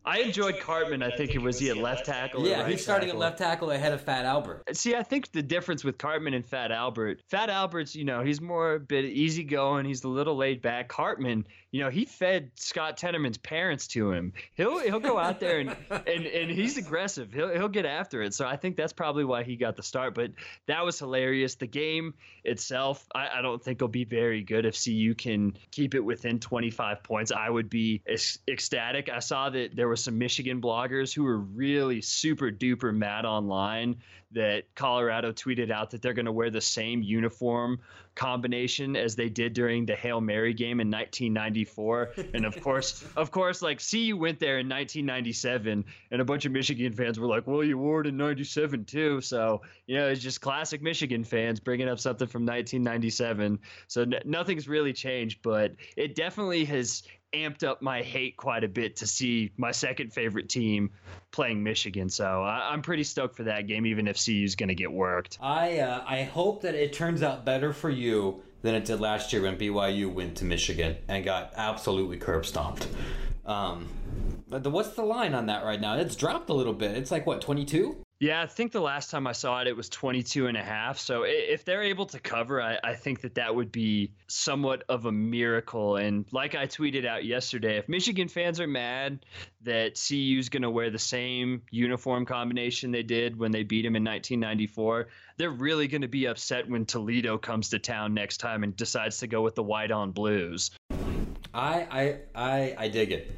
I 0.05 0.19
enjoyed 0.19 0.59
Cartman. 0.59 1.01
I 1.01 1.15
think 1.15 1.33
it 1.33 1.41
was 1.41 1.59
he 1.59 1.69
at 1.69 1.77
left 1.77 2.05
tackle. 2.05 2.45
Yeah, 2.45 2.61
right 2.61 2.71
he's 2.71 2.83
starting 2.83 3.07
tackle. 3.07 3.23
at 3.23 3.29
left 3.29 3.37
tackle 3.37 3.71
ahead 3.71 3.93
of 3.93 4.01
Fat 4.01 4.25
Albert. 4.25 4.75
See, 4.75 4.95
I 4.95 5.03
think 5.03 5.31
the 5.31 5.41
difference 5.41 5.83
with 5.83 5.97
Cartman 5.97 6.33
and 6.33 6.45
Fat 6.45 6.71
Albert, 6.71 7.21
Fat 7.29 7.49
Albert's, 7.49 7.95
you 7.95 8.03
know, 8.03 8.21
he's 8.21 8.41
more 8.41 8.75
a 8.75 8.79
bit 8.79 9.05
easygoing. 9.05 9.85
He's 9.85 10.03
a 10.03 10.09
little 10.09 10.35
laid 10.35 10.61
back. 10.61 10.89
Cartman, 10.89 11.47
you 11.71 11.81
know, 11.81 11.89
he 11.89 12.03
fed 12.03 12.51
Scott 12.55 12.97
Tenorman's 12.97 13.37
parents 13.37 13.87
to 13.89 14.11
him. 14.11 14.33
He'll 14.55 14.79
he'll 14.79 14.99
go 14.99 15.17
out 15.17 15.39
there 15.39 15.59
and 15.59 15.75
and, 15.89 16.25
and 16.25 16.51
he's 16.51 16.77
aggressive. 16.77 17.31
He'll 17.31 17.49
he'll 17.49 17.69
get 17.69 17.85
after 17.85 18.21
it. 18.21 18.33
So 18.33 18.45
I 18.45 18.57
think 18.57 18.75
that's 18.75 18.93
probably 18.93 19.23
why 19.23 19.43
he 19.43 19.55
got 19.55 19.77
the 19.77 19.83
start. 19.83 20.15
But 20.15 20.31
that 20.67 20.83
was 20.83 20.99
hilarious. 20.99 21.55
The 21.55 21.67
game 21.67 22.13
itself, 22.43 23.05
I, 23.15 23.39
I 23.39 23.41
don't 23.41 23.63
think 23.63 23.79
will 23.79 23.87
be 23.87 24.03
very 24.03 24.43
good 24.43 24.65
if 24.65 24.81
CU 24.83 25.15
can 25.15 25.57
keep 25.71 25.95
it 25.95 26.01
within 26.01 26.39
25 26.53 27.01
points. 27.01 27.31
I 27.31 27.49
would 27.49 27.67
be 27.67 28.03
ec- 28.05 28.37
ecstatic. 28.47 29.09
I 29.09 29.17
saw 29.17 29.49
that 29.49 29.75
there 29.75 29.87
were 29.87 29.95
some 29.95 30.19
Michigan 30.19 30.61
bloggers 30.61 31.11
who 31.11 31.23
were 31.23 31.39
really 31.39 31.99
super 31.99 32.51
duper 32.51 32.95
mad 32.95 33.25
online 33.25 33.95
that 34.33 34.63
Colorado 34.75 35.31
tweeted 35.31 35.71
out 35.71 35.91
that 35.91 36.01
they're 36.01 36.13
going 36.13 36.25
to 36.25 36.31
wear 36.31 36.49
the 36.49 36.61
same 36.61 37.01
uniform 37.01 37.79
combination 38.15 38.95
as 38.95 39.15
they 39.15 39.29
did 39.29 39.53
during 39.53 39.85
the 39.85 39.95
Hail 39.95 40.21
Mary 40.21 40.53
game 40.53 40.79
in 40.79 40.89
1994. 40.89 42.11
and 42.33 42.45
of 42.45 42.59
course, 42.61 43.03
of 43.15 43.31
course, 43.31 43.61
like 43.61 43.81
CU 43.87 44.15
went 44.17 44.39
there 44.39 44.59
in 44.59 44.69
1997, 44.69 45.85
and 46.11 46.21
a 46.21 46.25
bunch 46.25 46.45
of 46.45 46.51
Michigan 46.51 46.93
fans 46.93 47.19
were 47.19 47.27
like, 47.27 47.47
"Well, 47.47 47.63
you 47.63 47.77
wore 47.77 48.01
it 48.01 48.07
in 48.07 48.17
'97 48.17 48.85
too." 48.85 49.21
So 49.21 49.61
you 49.87 49.97
know, 49.97 50.07
it's 50.09 50.21
just 50.21 50.41
classic 50.41 50.81
Michigan 50.81 51.23
fans 51.23 51.59
bringing 51.59 51.89
up 51.89 51.99
something 51.99 52.27
from 52.27 52.43
1997. 52.43 53.59
So 53.87 54.01
n- 54.01 54.15
nothing's 54.25 54.67
really 54.67 54.93
changed, 54.93 55.41
but 55.41 55.75
it 55.97 56.15
definitely 56.15 56.65
has 56.65 57.03
amped 57.33 57.63
up 57.63 57.81
my 57.81 58.01
hate 58.01 58.37
quite 58.37 58.63
a 58.63 58.67
bit 58.67 58.97
to 58.97 59.07
see 59.07 59.51
my 59.57 59.71
second 59.71 60.13
favorite 60.13 60.49
team 60.49 60.91
playing 61.31 61.63
Michigan. 61.63 62.09
So 62.09 62.43
I, 62.43 62.69
I'm 62.71 62.81
pretty 62.81 63.03
stoked 63.03 63.35
for 63.35 63.43
that 63.43 63.67
game, 63.67 63.85
even 63.85 64.07
if 64.07 64.23
CU's 64.23 64.55
going 64.55 64.69
to 64.69 64.75
get 64.75 64.91
worked. 64.91 65.37
I 65.41 65.79
uh, 65.79 66.03
I 66.07 66.23
hope 66.23 66.61
that 66.61 66.75
it 66.75 66.93
turns 66.93 67.23
out 67.23 67.45
better 67.45 67.73
for 67.73 67.89
you 67.89 68.41
than 68.61 68.75
it 68.75 68.85
did 68.85 68.99
last 68.99 69.33
year 69.33 69.41
when 69.41 69.57
BYU 69.57 70.11
went 70.11 70.37
to 70.37 70.45
Michigan 70.45 70.97
and 71.07 71.23
got 71.25 71.53
absolutely 71.55 72.17
curb 72.17 72.45
stomped. 72.45 72.87
Um, 73.45 73.89
what's 74.47 74.91
the 74.91 75.03
line 75.03 75.33
on 75.33 75.47
that 75.47 75.65
right 75.65 75.81
now? 75.81 75.97
It's 75.97 76.15
dropped 76.15 76.49
a 76.49 76.53
little 76.53 76.73
bit. 76.73 76.95
It's 76.95 77.11
like 77.11 77.25
what 77.25 77.41
22. 77.41 78.02
Yeah, 78.23 78.41
I 78.41 78.45
think 78.45 78.71
the 78.71 78.79
last 78.79 79.11
time 79.11 79.27
I 79.27 79.33
saw 79.33 79.59
it, 79.59 79.67
it 79.67 79.75
was 79.75 79.89
22 79.89 80.47
and 80.47 80.55
a 80.55 80.63
half. 80.63 80.97
So 80.97 81.23
if 81.27 81.65
they're 81.65 81.83
able 81.83 82.05
to 82.05 82.19
cover, 82.21 82.61
I, 82.61 82.79
I, 82.81 82.93
think 82.93 83.19
that 83.19 83.35
that 83.35 83.53
would 83.53 83.69
be 83.69 84.13
somewhat 84.27 84.85
of 84.87 85.07
a 85.07 85.11
miracle. 85.11 85.97
And 85.97 86.25
like 86.31 86.55
I 86.55 86.65
tweeted 86.65 87.05
out 87.05 87.25
yesterday, 87.25 87.75
if 87.75 87.89
Michigan 87.89 88.29
fans 88.29 88.61
are 88.61 88.67
mad 88.67 89.25
that 89.63 90.01
CU 90.07 90.37
is 90.39 90.47
going 90.47 90.63
to 90.63 90.69
wear 90.69 90.89
the 90.89 90.97
same 90.97 91.63
uniform 91.69 92.25
combination 92.25 92.91
they 92.91 93.03
did 93.03 93.37
when 93.37 93.51
they 93.51 93.63
beat 93.63 93.81
them 93.81 93.97
in 93.97 94.05
1994, 94.05 95.09
they're 95.35 95.49
really 95.49 95.89
going 95.89 96.03
to 96.03 96.07
be 96.07 96.27
upset 96.27 96.69
when 96.69 96.85
Toledo 96.85 97.37
comes 97.37 97.71
to 97.71 97.79
town 97.79 98.13
next 98.13 98.37
time 98.37 98.63
and 98.63 98.73
decides 98.77 99.17
to 99.17 99.27
go 99.27 99.41
with 99.41 99.55
the 99.55 99.63
white 99.63 99.91
on 99.91 100.11
blues. 100.11 100.71
I 101.53 101.87
I 101.91 102.17
I, 102.33 102.75
I 102.77 102.87
dig 102.87 103.11
it. 103.11 103.35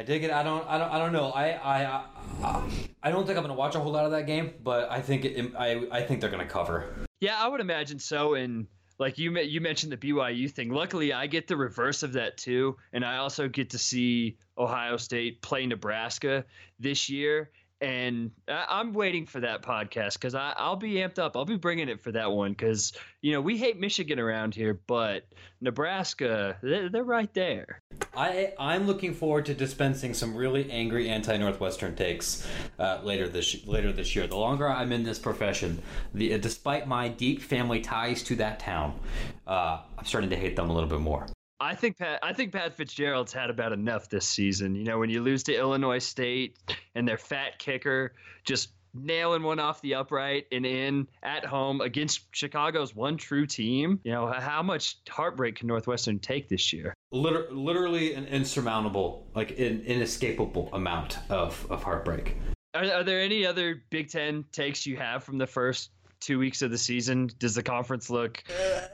I 0.00 0.02
dig 0.02 0.24
it. 0.24 0.30
I 0.30 0.42
don't. 0.42 0.66
I 0.66 0.78
don't. 0.78 0.90
I 0.90 0.98
don't 0.98 1.12
know. 1.12 1.30
I. 1.30 1.50
I. 1.50 2.02
I, 2.42 2.62
I 3.02 3.10
don't 3.10 3.26
think 3.26 3.36
I'm 3.36 3.44
going 3.44 3.54
to 3.54 3.58
watch 3.58 3.74
a 3.74 3.80
whole 3.80 3.92
lot 3.92 4.06
of 4.06 4.12
that 4.12 4.26
game, 4.26 4.54
but 4.64 4.90
I 4.90 5.02
think 5.02 5.26
it, 5.26 5.52
I. 5.54 5.86
I 5.92 6.00
think 6.00 6.22
they're 6.22 6.30
going 6.30 6.46
to 6.46 6.50
cover. 6.50 6.94
Yeah, 7.20 7.36
I 7.38 7.46
would 7.46 7.60
imagine 7.60 7.98
so. 7.98 8.32
And 8.32 8.66
like 8.98 9.18
you, 9.18 9.38
you 9.40 9.60
mentioned 9.60 9.92
the 9.92 9.98
BYU 9.98 10.50
thing. 10.50 10.70
Luckily, 10.70 11.12
I 11.12 11.26
get 11.26 11.48
the 11.48 11.56
reverse 11.58 12.02
of 12.02 12.14
that 12.14 12.38
too, 12.38 12.78
and 12.94 13.04
I 13.04 13.18
also 13.18 13.46
get 13.46 13.68
to 13.70 13.78
see 13.78 14.38
Ohio 14.56 14.96
State 14.96 15.42
play 15.42 15.66
Nebraska 15.66 16.46
this 16.78 17.10
year. 17.10 17.50
And 17.80 18.30
I'm 18.48 18.92
waiting 18.92 19.24
for 19.24 19.40
that 19.40 19.62
podcast 19.62 20.14
because 20.14 20.34
I'll 20.34 20.76
be 20.76 20.94
amped 20.94 21.18
up. 21.18 21.36
I'll 21.36 21.46
be 21.46 21.56
bringing 21.56 21.88
it 21.88 22.02
for 22.02 22.12
that 22.12 22.30
one 22.30 22.52
because 22.52 22.92
you 23.22 23.32
know 23.32 23.40
we 23.40 23.56
hate 23.56 23.80
Michigan 23.80 24.18
around 24.18 24.54
here, 24.54 24.80
but 24.86 25.24
Nebraska, 25.62 26.58
they're, 26.62 26.90
they're 26.90 27.04
right 27.04 27.32
there. 27.32 27.80
I 28.14 28.52
I'm 28.58 28.86
looking 28.86 29.14
forward 29.14 29.46
to 29.46 29.54
dispensing 29.54 30.12
some 30.12 30.34
really 30.34 30.70
angry 30.70 31.08
anti-Northwestern 31.08 31.96
takes 31.96 32.46
uh, 32.78 33.00
later 33.02 33.28
this 33.28 33.66
later 33.66 33.92
this 33.92 34.14
year. 34.14 34.26
The 34.26 34.36
longer 34.36 34.68
I'm 34.68 34.92
in 34.92 35.02
this 35.02 35.18
profession, 35.18 35.82
the 36.12 36.36
despite 36.38 36.86
my 36.86 37.08
deep 37.08 37.40
family 37.40 37.80
ties 37.80 38.22
to 38.24 38.36
that 38.36 38.58
town, 38.58 38.98
uh, 39.46 39.80
I'm 39.96 40.04
starting 40.04 40.30
to 40.30 40.36
hate 40.36 40.54
them 40.54 40.68
a 40.68 40.72
little 40.72 40.88
bit 40.88 41.00
more. 41.00 41.26
I 41.60 41.74
think 41.74 41.98
Pat. 41.98 42.18
I 42.22 42.32
think 42.32 42.52
Pat 42.52 42.76
Fitzgerald's 42.76 43.32
had 43.32 43.50
about 43.50 43.72
enough 43.72 44.08
this 44.08 44.26
season. 44.26 44.74
You 44.74 44.84
know, 44.84 44.98
when 44.98 45.10
you 45.10 45.22
lose 45.22 45.42
to 45.44 45.54
Illinois 45.54 45.98
State 45.98 46.56
and 46.94 47.06
their 47.06 47.18
fat 47.18 47.58
kicker 47.58 48.14
just 48.44 48.70
nailing 48.94 49.42
one 49.42 49.60
off 49.60 49.80
the 49.82 49.94
upright 49.94 50.46
and 50.50 50.66
in 50.66 51.06
at 51.22 51.44
home 51.44 51.80
against 51.80 52.34
Chicago's 52.34 52.94
one 52.94 53.16
true 53.16 53.46
team. 53.46 54.00
You 54.04 54.12
know, 54.12 54.26
how 54.26 54.62
much 54.62 54.98
heartbreak 55.08 55.56
can 55.56 55.68
Northwestern 55.68 56.18
take 56.18 56.48
this 56.48 56.72
year? 56.72 56.94
Liter- 57.12 57.48
literally 57.50 58.14
an 58.14 58.26
insurmountable, 58.26 59.26
like 59.34 59.52
an 59.52 59.82
inescapable 59.82 60.70
amount 60.72 61.18
of, 61.28 61.66
of 61.70 61.82
heartbreak. 61.82 62.36
Are, 62.74 62.84
are 62.84 63.04
there 63.04 63.20
any 63.20 63.46
other 63.46 63.82
Big 63.90 64.10
Ten 64.10 64.44
takes 64.52 64.86
you 64.86 64.96
have 64.96 65.24
from 65.24 65.38
the 65.38 65.46
first 65.46 65.90
two 66.20 66.38
weeks 66.38 66.62
of 66.62 66.70
the 66.70 66.78
season? 66.78 67.30
Does 67.38 67.54
the 67.54 67.62
conference 67.62 68.10
look 68.10 68.42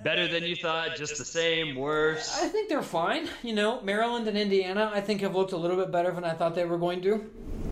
better 0.02 0.28
than 0.28 0.44
you 0.44 0.56
thought? 0.56 0.96
Just 0.96 1.18
the 1.18 1.24
same? 1.24 1.76
Worse? 1.76 2.38
I 2.40 2.48
think 2.48 2.68
they're 2.68 2.82
fine. 2.82 3.28
You 3.42 3.54
know, 3.54 3.80
Maryland 3.82 4.28
and 4.28 4.38
Indiana, 4.38 4.90
I 4.94 5.00
think 5.00 5.20
have 5.20 5.34
looked 5.34 5.52
a 5.52 5.56
little 5.56 5.76
bit 5.76 5.90
better 5.90 6.12
than 6.12 6.24
I 6.24 6.32
thought 6.32 6.54
they 6.54 6.64
were 6.64 6.78
going 6.78 7.02
to. 7.02 7.30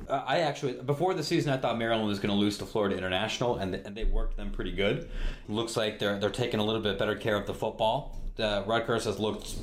Uh, 0.09 0.23
I 0.27 0.41
actually, 0.41 0.75
before 0.75 1.15
the 1.15 1.23
season, 1.23 1.53
I 1.53 1.57
thought 1.57 1.79
Maryland 1.79 2.09
was 2.09 2.19
going 2.19 2.31
to 2.31 2.39
lose 2.39 2.59
to 2.59 2.67
Florida 2.67 2.97
International, 2.97 3.57
and, 3.57 3.75
and 3.75 3.97
they 3.97 4.05
worked 4.05 4.37
them 4.37 4.51
pretty 4.51 4.73
good. 4.73 5.09
Looks 5.49 5.77
like 5.77 5.99
they're 5.99 6.19
they're 6.19 6.31
taking 6.31 6.61
a 6.61 6.65
little 6.65 6.83
bit 6.83 6.99
better 6.99 7.15
care 7.17 7.37
of 7.37 7.47
the 7.47 7.55
football. 7.55 8.21
Uh, 8.39 8.65
Rutgers 8.67 9.05
has 9.05 9.19
looked 9.19 9.55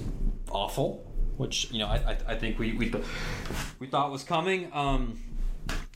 awful, 0.49 1.06
which 1.38 1.69
you 1.71 1.80
know 1.80 1.88
I, 1.88 1.95
I, 1.95 2.17
I 2.30 2.36
think 2.38 2.58
we, 2.58 2.73
we 2.73 2.91
we 3.80 3.88
thought 3.88 4.12
was 4.12 4.23
coming. 4.23 4.69
Um, 4.73 5.19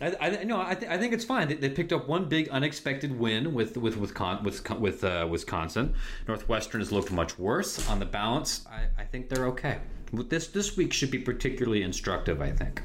I, 0.01 0.15
I 0.19 0.43
no, 0.43 0.61
I, 0.61 0.75
th- 0.75 0.91
I 0.91 0.97
think 0.97 1.13
it's 1.13 1.23
fine. 1.23 1.47
They, 1.47 1.55
they, 1.55 1.69
picked 1.69 1.93
up 1.93 2.07
one 2.07 2.25
big 2.25 2.49
unexpected 2.49 3.17
win 3.17 3.53
with 3.53 3.77
with 3.77 3.95
with 3.95 4.13
Con- 4.13 4.43
with, 4.43 4.69
with 4.79 5.03
uh, 5.03 5.27
Wisconsin. 5.29 5.93
Northwestern 6.27 6.81
has 6.81 6.91
looked 6.91 7.11
much 7.11 7.39
worse. 7.39 7.87
On 7.89 7.99
the 7.99 8.05
balance, 8.05 8.65
I, 8.69 9.01
I 9.01 9.05
think 9.05 9.29
they're 9.29 9.47
okay. 9.47 9.79
This 10.11 10.47
this 10.47 10.75
week 10.75 10.91
should 10.91 11.11
be 11.11 11.19
particularly 11.19 11.81
instructive. 11.81 12.41
I 12.41 12.51
think. 12.51 12.81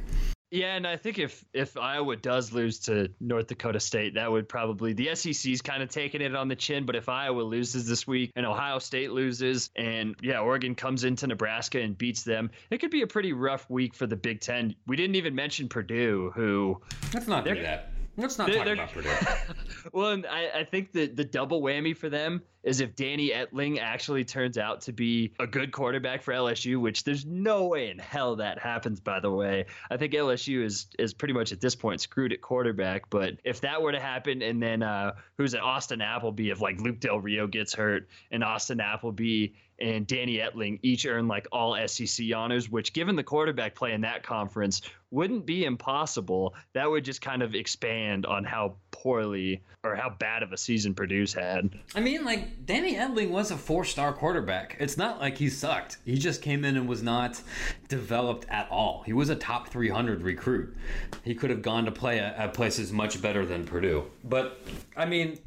Yeah, 0.50 0.74
and 0.74 0.86
I 0.86 0.96
think 0.96 1.18
if 1.18 1.44
if 1.52 1.76
Iowa 1.76 2.16
does 2.16 2.52
lose 2.52 2.80
to 2.80 3.08
North 3.20 3.46
Dakota 3.46 3.78
State, 3.78 4.14
that 4.14 4.30
would 4.30 4.48
probably 4.48 4.92
the 4.92 5.14
SEC's 5.14 5.62
kind 5.62 5.82
of 5.82 5.90
taking 5.90 6.20
it 6.20 6.34
on 6.34 6.48
the 6.48 6.56
chin. 6.56 6.86
But 6.86 6.96
if 6.96 7.08
Iowa 7.08 7.42
loses 7.42 7.86
this 7.86 8.06
week 8.06 8.32
and 8.34 8.44
Ohio 8.44 8.80
State 8.80 9.12
loses, 9.12 9.70
and 9.76 10.16
yeah, 10.20 10.40
Oregon 10.40 10.74
comes 10.74 11.04
into 11.04 11.28
Nebraska 11.28 11.80
and 11.80 11.96
beats 11.96 12.24
them, 12.24 12.50
it 12.70 12.78
could 12.78 12.90
be 12.90 13.02
a 13.02 13.06
pretty 13.06 13.32
rough 13.32 13.68
week 13.70 13.94
for 13.94 14.08
the 14.08 14.16
Big 14.16 14.40
Ten. 14.40 14.74
We 14.88 14.96
didn't 14.96 15.16
even 15.16 15.36
mention 15.36 15.68
Purdue, 15.68 16.32
who 16.34 16.80
let's 17.14 17.28
not 17.28 17.44
do 17.44 17.54
that. 17.62 17.90
Let's 18.20 18.38
not 18.38 18.52
talk 18.52 18.66
about 18.66 18.92
Purdue. 18.92 19.10
well, 19.92 20.10
and 20.10 20.26
I, 20.26 20.60
I 20.60 20.64
think 20.64 20.92
the 20.92 21.06
the 21.06 21.24
double 21.24 21.62
whammy 21.62 21.96
for 21.96 22.08
them 22.08 22.42
is 22.62 22.80
if 22.80 22.94
Danny 22.94 23.30
Etling 23.30 23.78
actually 23.80 24.24
turns 24.24 24.58
out 24.58 24.82
to 24.82 24.92
be 24.92 25.32
a 25.38 25.46
good 25.46 25.72
quarterback 25.72 26.22
for 26.22 26.34
LSU, 26.34 26.78
which 26.78 27.04
there's 27.04 27.24
no 27.24 27.66
way 27.68 27.90
in 27.90 27.98
hell 27.98 28.36
that 28.36 28.58
happens. 28.58 29.00
By 29.00 29.20
the 29.20 29.30
way, 29.30 29.66
I 29.90 29.96
think 29.96 30.12
LSU 30.12 30.62
is 30.62 30.86
is 30.98 31.14
pretty 31.14 31.34
much 31.34 31.52
at 31.52 31.60
this 31.60 31.74
point 31.74 32.00
screwed 32.00 32.32
at 32.32 32.40
quarterback. 32.40 33.08
But 33.08 33.38
if 33.44 33.62
that 33.62 33.80
were 33.80 33.92
to 33.92 34.00
happen, 34.00 34.42
and 34.42 34.62
then 34.62 34.82
uh, 34.82 35.12
who's 35.38 35.54
at 35.54 35.62
Austin 35.62 36.00
Appleby, 36.00 36.50
if 36.50 36.60
like 36.60 36.80
Luke 36.80 37.00
Del 37.00 37.20
Rio 37.20 37.46
gets 37.46 37.74
hurt 37.74 38.08
and 38.30 38.44
Austin 38.44 38.80
Appleby 38.80 39.54
and 39.80 40.06
Danny 40.06 40.38
Etling 40.38 40.78
each 40.82 41.06
earn 41.06 41.28
like 41.28 41.46
all 41.52 41.76
SEC 41.86 42.26
honors, 42.34 42.70
which 42.70 42.92
given 42.92 43.16
the 43.16 43.22
quarterback 43.22 43.74
play 43.74 43.92
in 43.92 44.00
that 44.02 44.22
conference 44.22 44.82
wouldn't 45.10 45.46
be 45.46 45.64
impossible. 45.64 46.54
That 46.74 46.88
would 46.88 47.04
just 47.04 47.20
kind 47.20 47.42
of 47.42 47.54
expand 47.54 48.26
on 48.26 48.44
how 48.44 48.76
poorly 48.90 49.62
or 49.82 49.96
how 49.96 50.10
bad 50.10 50.42
of 50.42 50.52
a 50.52 50.56
season 50.56 50.94
Purdue's 50.94 51.32
had. 51.32 51.70
I 51.94 52.00
mean, 52.00 52.24
like 52.24 52.66
Danny 52.66 52.94
Etling 52.94 53.30
was 53.30 53.50
a 53.50 53.56
four-star 53.56 54.12
quarterback. 54.12 54.76
It's 54.78 54.96
not 54.96 55.18
like 55.18 55.38
he 55.38 55.48
sucked. 55.48 55.98
He 56.04 56.18
just 56.18 56.42
came 56.42 56.64
in 56.64 56.76
and 56.76 56.88
was 56.88 57.02
not 57.02 57.40
developed 57.88 58.46
at 58.50 58.70
all. 58.70 59.02
He 59.04 59.12
was 59.12 59.30
a 59.30 59.36
top 59.36 59.68
300 59.68 60.22
recruit. 60.22 60.76
He 61.24 61.34
could 61.34 61.50
have 61.50 61.62
gone 61.62 61.86
to 61.86 61.92
play 61.92 62.18
at, 62.18 62.36
at 62.36 62.54
places 62.54 62.92
much 62.92 63.20
better 63.20 63.46
than 63.46 63.64
Purdue. 63.64 64.04
But 64.22 64.60
I 64.96 65.06
mean, 65.06 65.38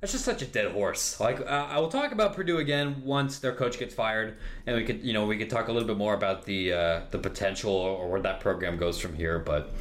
that's 0.00 0.12
just 0.12 0.24
such 0.24 0.40
a 0.40 0.46
dead 0.46 0.72
horse. 0.72 1.20
Like 1.20 1.40
uh, 1.40 1.44
I 1.44 1.78
will 1.78 1.88
talk 1.88 2.12
about 2.12 2.34
Purdue 2.34 2.58
again 2.58 3.02
once 3.04 3.38
their 3.38 3.54
coach 3.54 3.78
gets 3.78 3.94
fired, 3.94 4.38
and 4.66 4.76
we 4.76 4.84
could, 4.84 5.02
you 5.02 5.12
know, 5.12 5.26
we 5.26 5.36
could 5.36 5.50
talk 5.50 5.68
a 5.68 5.72
little 5.72 5.86
bit 5.86 5.98
more 5.98 6.14
about 6.14 6.44
the 6.44 6.72
uh, 6.72 7.00
the 7.10 7.18
potential 7.18 7.72
or 7.72 8.10
where 8.10 8.20
that 8.22 8.40
program 8.40 8.78
goes 8.78 8.98
from 8.98 9.14
here. 9.14 9.38
But 9.38 9.74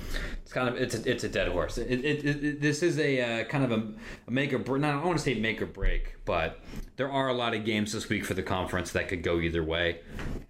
it's 0.49 0.51
kind 0.51 0.67
of 0.67 0.75
it's 0.75 0.95
a, 0.95 1.09
it's 1.09 1.23
a 1.23 1.29
dead 1.29 1.47
horse. 1.47 1.77
It, 1.77 2.03
it, 2.03 2.25
it, 2.25 2.61
this 2.61 2.83
is 2.83 2.99
a 2.99 3.41
uh, 3.41 3.43
kind 3.45 3.63
of 3.63 3.71
a, 3.71 3.93
a 4.27 4.31
make 4.31 4.51
or 4.51 4.57
break. 4.57 4.83
I 4.83 4.91
don't 4.91 5.05
want 5.05 5.19
to 5.19 5.23
say 5.23 5.35
make 5.35 5.61
or 5.61 5.67
break, 5.67 6.15
but 6.25 6.59
there 6.97 7.09
are 7.09 7.29
a 7.29 7.33
lot 7.33 7.53
of 7.53 7.63
games 7.63 7.93
this 7.93 8.09
week 8.09 8.25
for 8.25 8.33
the 8.33 8.43
conference 8.43 8.91
that 8.91 9.07
could 9.07 9.23
go 9.23 9.39
either 9.39 9.63
way. 9.63 10.01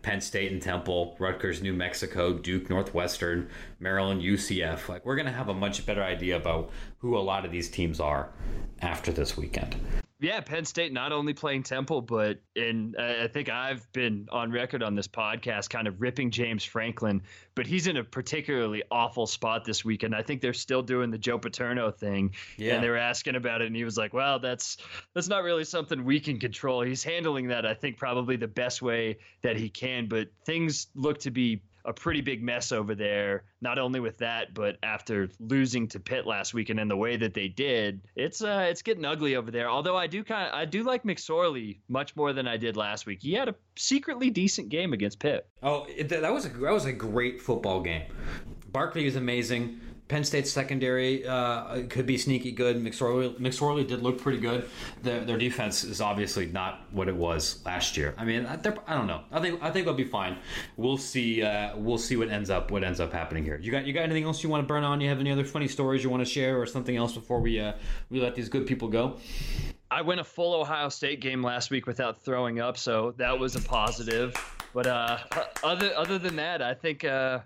Penn 0.02 0.22
State 0.22 0.52
and 0.52 0.62
Temple, 0.62 1.18
Rutgers, 1.20 1.62
New 1.62 1.74
Mexico, 1.74 2.34
Duke, 2.34 2.70
Northwestern, 2.72 3.50
Maryland, 3.80 4.22
UCF. 4.24 4.90
Like 4.90 5.06
we're 5.06 5.18
gonna 5.18 5.32
have 5.32 5.50
a 5.50 5.54
much 5.54 5.86
better 5.86 6.02
idea 6.02 6.38
about 6.38 6.72
who 7.00 7.18
a 7.18 7.20
lot 7.20 7.46
of 7.46 7.52
these 7.52 7.70
teams 7.70 8.00
are 8.00 8.30
after 8.82 9.12
this 9.12 9.36
weekend. 9.36 9.59
Yeah, 10.22 10.42
Penn 10.42 10.66
State 10.66 10.92
not 10.92 11.14
only 11.14 11.34
playing 11.34 11.64
Temple, 11.64 12.02
but 12.02 12.42
in 12.54 12.94
uh, 13.00 13.24
I 13.24 13.28
think 13.28 13.48
I've 13.48 13.90
been 13.94 14.28
on 14.34 14.52
record 14.52 14.84
on 14.84 14.94
this 14.94 15.08
podcast 15.08 15.70
kind 15.70 15.88
of 15.88 16.02
ripping 16.02 16.30
James 16.30 16.66
Franklin, 16.66 17.22
but 17.56 17.66
he's 17.66 17.88
in 17.88 17.96
a 17.96 18.04
particularly 18.04 18.84
awful 18.92 19.28
spot 19.28 19.64
this 19.64 19.86
weekend. 19.86 20.14
I 20.14 20.22
think 20.22 20.42
they're 20.42 20.54
still 20.54 20.82
doing 20.82 21.10
the 21.10 21.18
Joe 21.18 21.38
Paterno 21.38 21.90
thing, 21.90 22.36
yeah. 22.58 22.74
and 22.74 22.84
they 22.84 22.90
were 22.90 22.98
asking 22.98 23.38
about 23.38 23.62
it, 23.62 23.68
and 23.68 23.76
he 23.78 23.86
was 23.86 23.96
like, 23.96 24.14
"Well, 24.14 24.40
that's 24.40 24.76
that's 25.14 25.30
not 25.30 25.44
really 25.44 25.64
something 25.64 26.04
we 26.04 26.20
can 26.20 26.38
control." 26.38 26.82
He's 26.82 27.04
handling 27.04 27.48
that, 27.48 27.66
I 27.66 27.74
think, 27.74 27.96
probably 27.96 28.36
the 28.36 28.48
best 28.50 28.82
way 28.82 29.20
that 29.42 29.56
he 29.56 29.70
can, 29.70 30.10
but 30.10 30.28
things 30.44 30.88
look 30.96 31.20
to 31.20 31.32
be 31.32 31.62
a 31.86 31.94
pretty 31.94 32.22
big 32.22 32.44
mess 32.44 32.72
over 32.72 32.96
there. 32.96 33.44
Not 33.62 33.80
only 33.80 34.00
with 34.00 34.20
that, 34.20 34.54
but 34.54 34.78
after 34.84 35.30
losing 35.40 35.88
to 35.90 36.00
Pitt 36.00 36.26
last 36.26 36.54
weekend 36.54 36.80
and 36.80 36.90
the 36.90 36.96
way 36.96 37.18
that 37.18 37.34
they 37.34 37.48
did, 37.48 38.02
it's 38.16 38.42
uh, 38.42 38.68
it's 38.70 38.82
getting 38.82 39.06
ugly 39.06 39.36
over 39.36 39.52
there. 39.52 39.70
Although 39.70 39.98
I 39.98 40.08
do 40.08 40.24
kind 40.24 40.48
of 40.48 40.54
I 40.54 40.66
do 40.66 40.84
like 40.84 41.04
McSorley 41.04 41.80
much 41.88 42.16
more 42.16 42.34
than 42.34 42.48
I 42.48 42.58
did 42.58 42.78
last 42.78 43.06
week. 43.06 43.22
He 43.22 43.34
had 43.34 43.50
a 43.50 43.56
secretly 43.76 44.30
decent 44.30 44.70
game 44.70 44.94
against 44.94 45.20
Pitt. 45.20 45.48
Oh, 45.62 45.88
that 46.06 46.34
was 46.34 46.46
a 46.46 46.50
that 46.50 46.74
was 46.74 46.86
a 46.86 46.94
great 46.94 47.42
football 47.42 47.82
game. 47.82 48.04
Barkley 48.72 49.06
is 49.06 49.16
amazing. 49.16 49.80
Penn 50.10 50.24
State's 50.24 50.52
secondary 50.52 51.26
uh, 51.26 51.84
could 51.88 52.08
be 52.08 52.18
sneaky 52.18 52.52
good. 52.52 52.84
McSorley, 52.84 53.34
McSorley 53.40 53.88
did 53.88 54.02
look 54.02 54.20
pretty 54.20 54.40
good. 54.40 54.68
Their, 55.04 55.24
their 55.24 55.38
defense 55.38 55.84
is 55.84 56.02
obviously 56.02 56.48
not 56.48 56.82
what 56.92 57.08
it 57.08 57.16
was 57.16 57.64
last 57.64 57.96
year. 57.96 58.16
I 58.18 58.26
mean, 58.26 58.48
I 58.48 58.56
don't 58.58 59.06
know. 59.06 59.22
I 59.32 59.40
think 59.40 59.62
I 59.64 59.70
think 59.70 59.86
they'll 59.86 59.94
be 59.94 60.04
fine. 60.04 60.38
We'll 60.78 60.98
see. 60.98 61.44
Uh, 61.44 61.78
we'll 61.78 62.00
see 62.00 62.18
what 62.18 62.30
ends 62.30 62.50
up 62.50 62.72
what 62.72 62.84
ends 62.84 63.00
up 63.00 63.14
happening 63.14 63.44
here. 63.44 63.60
You 63.62 63.72
got 63.72 63.86
you 63.86 63.94
got 63.94 64.02
anything 64.02 64.24
else 64.24 64.42
you 64.42 64.50
want 64.50 64.64
to 64.64 64.68
burn 64.68 64.84
on? 64.84 65.00
You 65.00 65.10
have 65.10 65.20
any 65.20 65.32
other 65.32 65.46
funny 65.46 65.68
stories 65.68 66.04
you 66.04 66.10
want 66.10 66.26
to 66.26 66.30
share, 66.30 66.60
or 66.60 66.66
something 66.66 66.98
else 66.98 67.14
before 67.14 67.40
we 67.40 67.60
uh, 67.60 67.74
we 68.10 68.20
let 68.20 68.34
these 68.34 68.50
good 68.50 68.66
people 68.66 68.88
go? 68.88 69.18
I 69.92 70.02
went 70.02 70.20
a 70.20 70.24
full 70.24 70.60
Ohio 70.60 70.90
State 70.90 71.20
game 71.20 71.44
last 71.44 71.70
week 71.70 71.86
without 71.86 72.20
throwing 72.20 72.60
up, 72.60 72.78
so 72.78 73.14
that 73.18 73.38
was 73.38 73.56
a 73.56 73.62
positive. 73.62 74.36
But 74.74 74.88
uh, 74.88 75.20
other 75.64 75.94
other 75.96 76.18
than 76.18 76.36
that, 76.38 76.64
I 76.64 76.74
think 76.74 77.04
uh, 77.04 77.40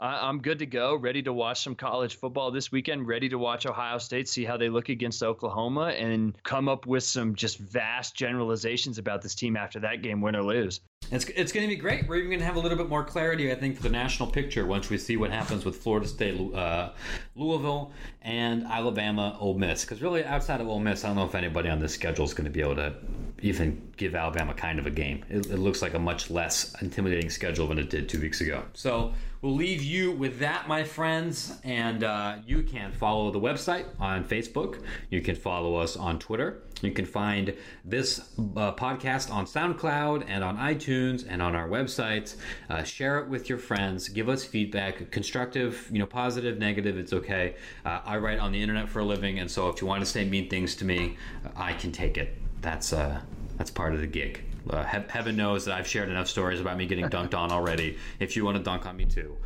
I'm 0.00 0.40
good 0.40 0.60
to 0.60 0.66
go, 0.66 0.94
ready 0.94 1.22
to 1.22 1.32
watch 1.32 1.62
some 1.62 1.74
college 1.74 2.16
football 2.16 2.52
this 2.52 2.70
weekend, 2.70 3.08
ready 3.08 3.28
to 3.30 3.38
watch 3.38 3.66
Ohio 3.66 3.98
State, 3.98 4.28
see 4.28 4.44
how 4.44 4.56
they 4.56 4.68
look 4.68 4.88
against 4.90 5.24
Oklahoma, 5.24 5.88
and 5.88 6.40
come 6.44 6.68
up 6.68 6.86
with 6.86 7.02
some 7.02 7.34
just 7.34 7.58
vast 7.58 8.14
generalizations 8.14 8.98
about 8.98 9.22
this 9.22 9.34
team 9.34 9.56
after 9.56 9.80
that 9.80 10.02
game, 10.02 10.20
win 10.20 10.36
or 10.36 10.42
lose. 10.42 10.80
It's, 11.10 11.24
it's 11.24 11.50
going 11.50 11.68
to 11.68 11.74
be 11.74 11.80
great. 11.80 12.06
We're 12.06 12.16
even 12.16 12.30
going 12.30 12.40
to 12.40 12.46
have 12.46 12.56
a 12.56 12.60
little 12.60 12.78
bit 12.78 12.88
more 12.88 13.02
clarity, 13.02 13.50
I 13.50 13.56
think, 13.56 13.76
for 13.76 13.82
the 13.82 13.88
national 13.88 14.30
picture 14.30 14.66
once 14.66 14.88
we 14.88 14.98
see 14.98 15.16
what 15.16 15.30
happens 15.32 15.64
with 15.64 15.76
Florida 15.76 16.06
State, 16.06 16.38
uh, 16.54 16.90
Louisville, 17.34 17.92
and 18.22 18.64
Alabama, 18.66 19.36
Ole 19.40 19.58
Miss. 19.58 19.84
Because 19.84 20.00
really, 20.00 20.24
outside 20.24 20.60
of 20.60 20.68
Ole 20.68 20.80
Miss, 20.80 21.04
I 21.04 21.08
don't 21.08 21.16
know 21.16 21.24
if 21.24 21.34
anybody 21.34 21.70
on 21.70 21.80
this 21.80 21.94
schedule 21.94 22.24
is 22.24 22.34
going 22.34 22.44
to 22.44 22.50
be 22.50 22.60
able 22.60 22.76
to 22.76 22.94
even 23.40 23.92
give 23.96 24.14
Alabama 24.14 24.54
kind 24.54 24.78
of 24.78 24.86
a 24.86 24.90
game. 24.90 25.24
It, 25.28 25.46
it 25.46 25.58
looks 25.58 25.82
like 25.82 25.94
a 25.94 25.98
much 25.98 26.30
less 26.30 26.74
intimidating 26.82 27.30
schedule 27.30 27.66
than 27.68 27.78
it 27.78 27.90
did 27.90 28.08
two 28.08 28.20
weeks 28.20 28.40
ago. 28.40 28.64
So 28.72 29.12
we'll 29.42 29.54
leave 29.54 29.82
you 29.82 30.12
with 30.12 30.38
that, 30.40 30.66
my 30.68 30.84
friends. 30.84 31.58
And 31.64 32.04
uh, 32.04 32.38
you 32.46 32.62
can 32.62 32.92
follow 32.92 33.30
the 33.30 33.40
website 33.40 33.86
on 34.00 34.24
Facebook. 34.24 34.82
You 35.10 35.20
can 35.20 35.36
follow 35.36 35.76
us 35.76 35.96
on 35.96 36.18
Twitter. 36.18 36.62
You 36.80 36.92
can 36.92 37.06
find 37.06 37.54
this 37.84 38.20
uh, 38.38 38.72
podcast 38.74 39.32
on 39.32 39.46
SoundCloud 39.46 40.24
and 40.28 40.44
on 40.44 40.56
iTunes 40.56 41.26
and 41.28 41.42
on 41.42 41.56
our 41.56 41.68
website. 41.68 42.36
Uh, 42.70 42.82
share 42.82 43.18
it 43.18 43.28
with 43.28 43.48
your 43.48 43.58
friends. 43.58 44.08
Give 44.08 44.28
us 44.28 44.44
feedback, 44.44 45.10
constructive, 45.10 45.88
you 45.92 45.98
know, 45.98 46.06
positive, 46.06 46.58
negative. 46.58 46.96
It's 46.96 47.12
okay. 47.12 47.56
Uh, 47.84 48.00
I 48.04 48.18
write 48.18 48.38
on 48.38 48.52
the 48.52 48.62
internet 48.62 48.88
for 48.88 49.00
a 49.00 49.04
living, 49.04 49.40
and 49.40 49.50
so 49.50 49.68
if 49.68 49.80
you 49.80 49.86
want 49.86 50.00
to 50.00 50.06
say 50.06 50.24
mean 50.24 50.48
things 50.48 50.76
to 50.76 50.84
me, 50.84 51.16
I 51.56 51.72
can 51.72 51.90
take 51.90 52.16
it. 52.16 52.36
That's 52.60 52.92
uh, 52.92 53.20
that's 53.56 53.70
part 53.70 53.94
of 53.94 54.00
the 54.00 54.06
gig. 54.06 54.42
Uh, 54.68 54.84
he- 54.84 54.98
heaven 55.08 55.36
knows 55.36 55.64
that 55.64 55.74
I've 55.74 55.86
shared 55.86 56.08
enough 56.08 56.28
stories 56.28 56.60
about 56.60 56.76
me 56.76 56.86
getting 56.86 57.06
dunked 57.10 57.34
on 57.34 57.50
already. 57.52 57.96
If 58.20 58.36
you 58.36 58.44
want 58.44 58.56
to 58.56 58.62
dunk 58.62 58.86
on 58.86 58.96
me 58.96 59.04
too, 59.04 59.36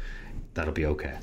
that'll 0.54 0.72
be 0.72 0.86
okay. 0.86 1.18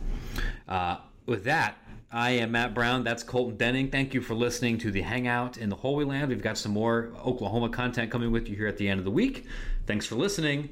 Uh, 0.68 0.98
with 1.26 1.44
that, 1.46 1.76
I 2.12 2.32
am 2.32 2.52
Matt 2.52 2.74
Brown. 2.74 3.04
That's 3.04 3.24
Colton 3.24 3.58
Denning. 3.58 3.90
Thank 3.92 4.14
you 4.14 4.22
for 4.22 4.34
listening 4.34 4.78
to 4.80 4.92
the 4.92 5.02
Hangout 5.02 5.58
in 5.58 5.70
the 5.70 5.76
Holy 5.76 6.06
Land. 6.06 6.30
We've 6.30 6.42
got 6.42 6.58
some 6.58 6.72
more 6.72 7.12
Oklahoma 7.26 7.70
content 7.70 8.10
coming 8.12 8.32
with 8.32 8.50
you 8.50 8.56
here 8.56 8.68
at 8.68 8.78
the 8.78 8.88
end 8.88 9.00
of 9.00 9.06
the 9.06 9.12
week. 9.12 9.46
Thanks 9.86 10.06
for 10.06 10.16
listening, 10.16 10.70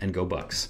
and 0.00 0.14
go 0.14 0.24
Bucks. 0.24 0.68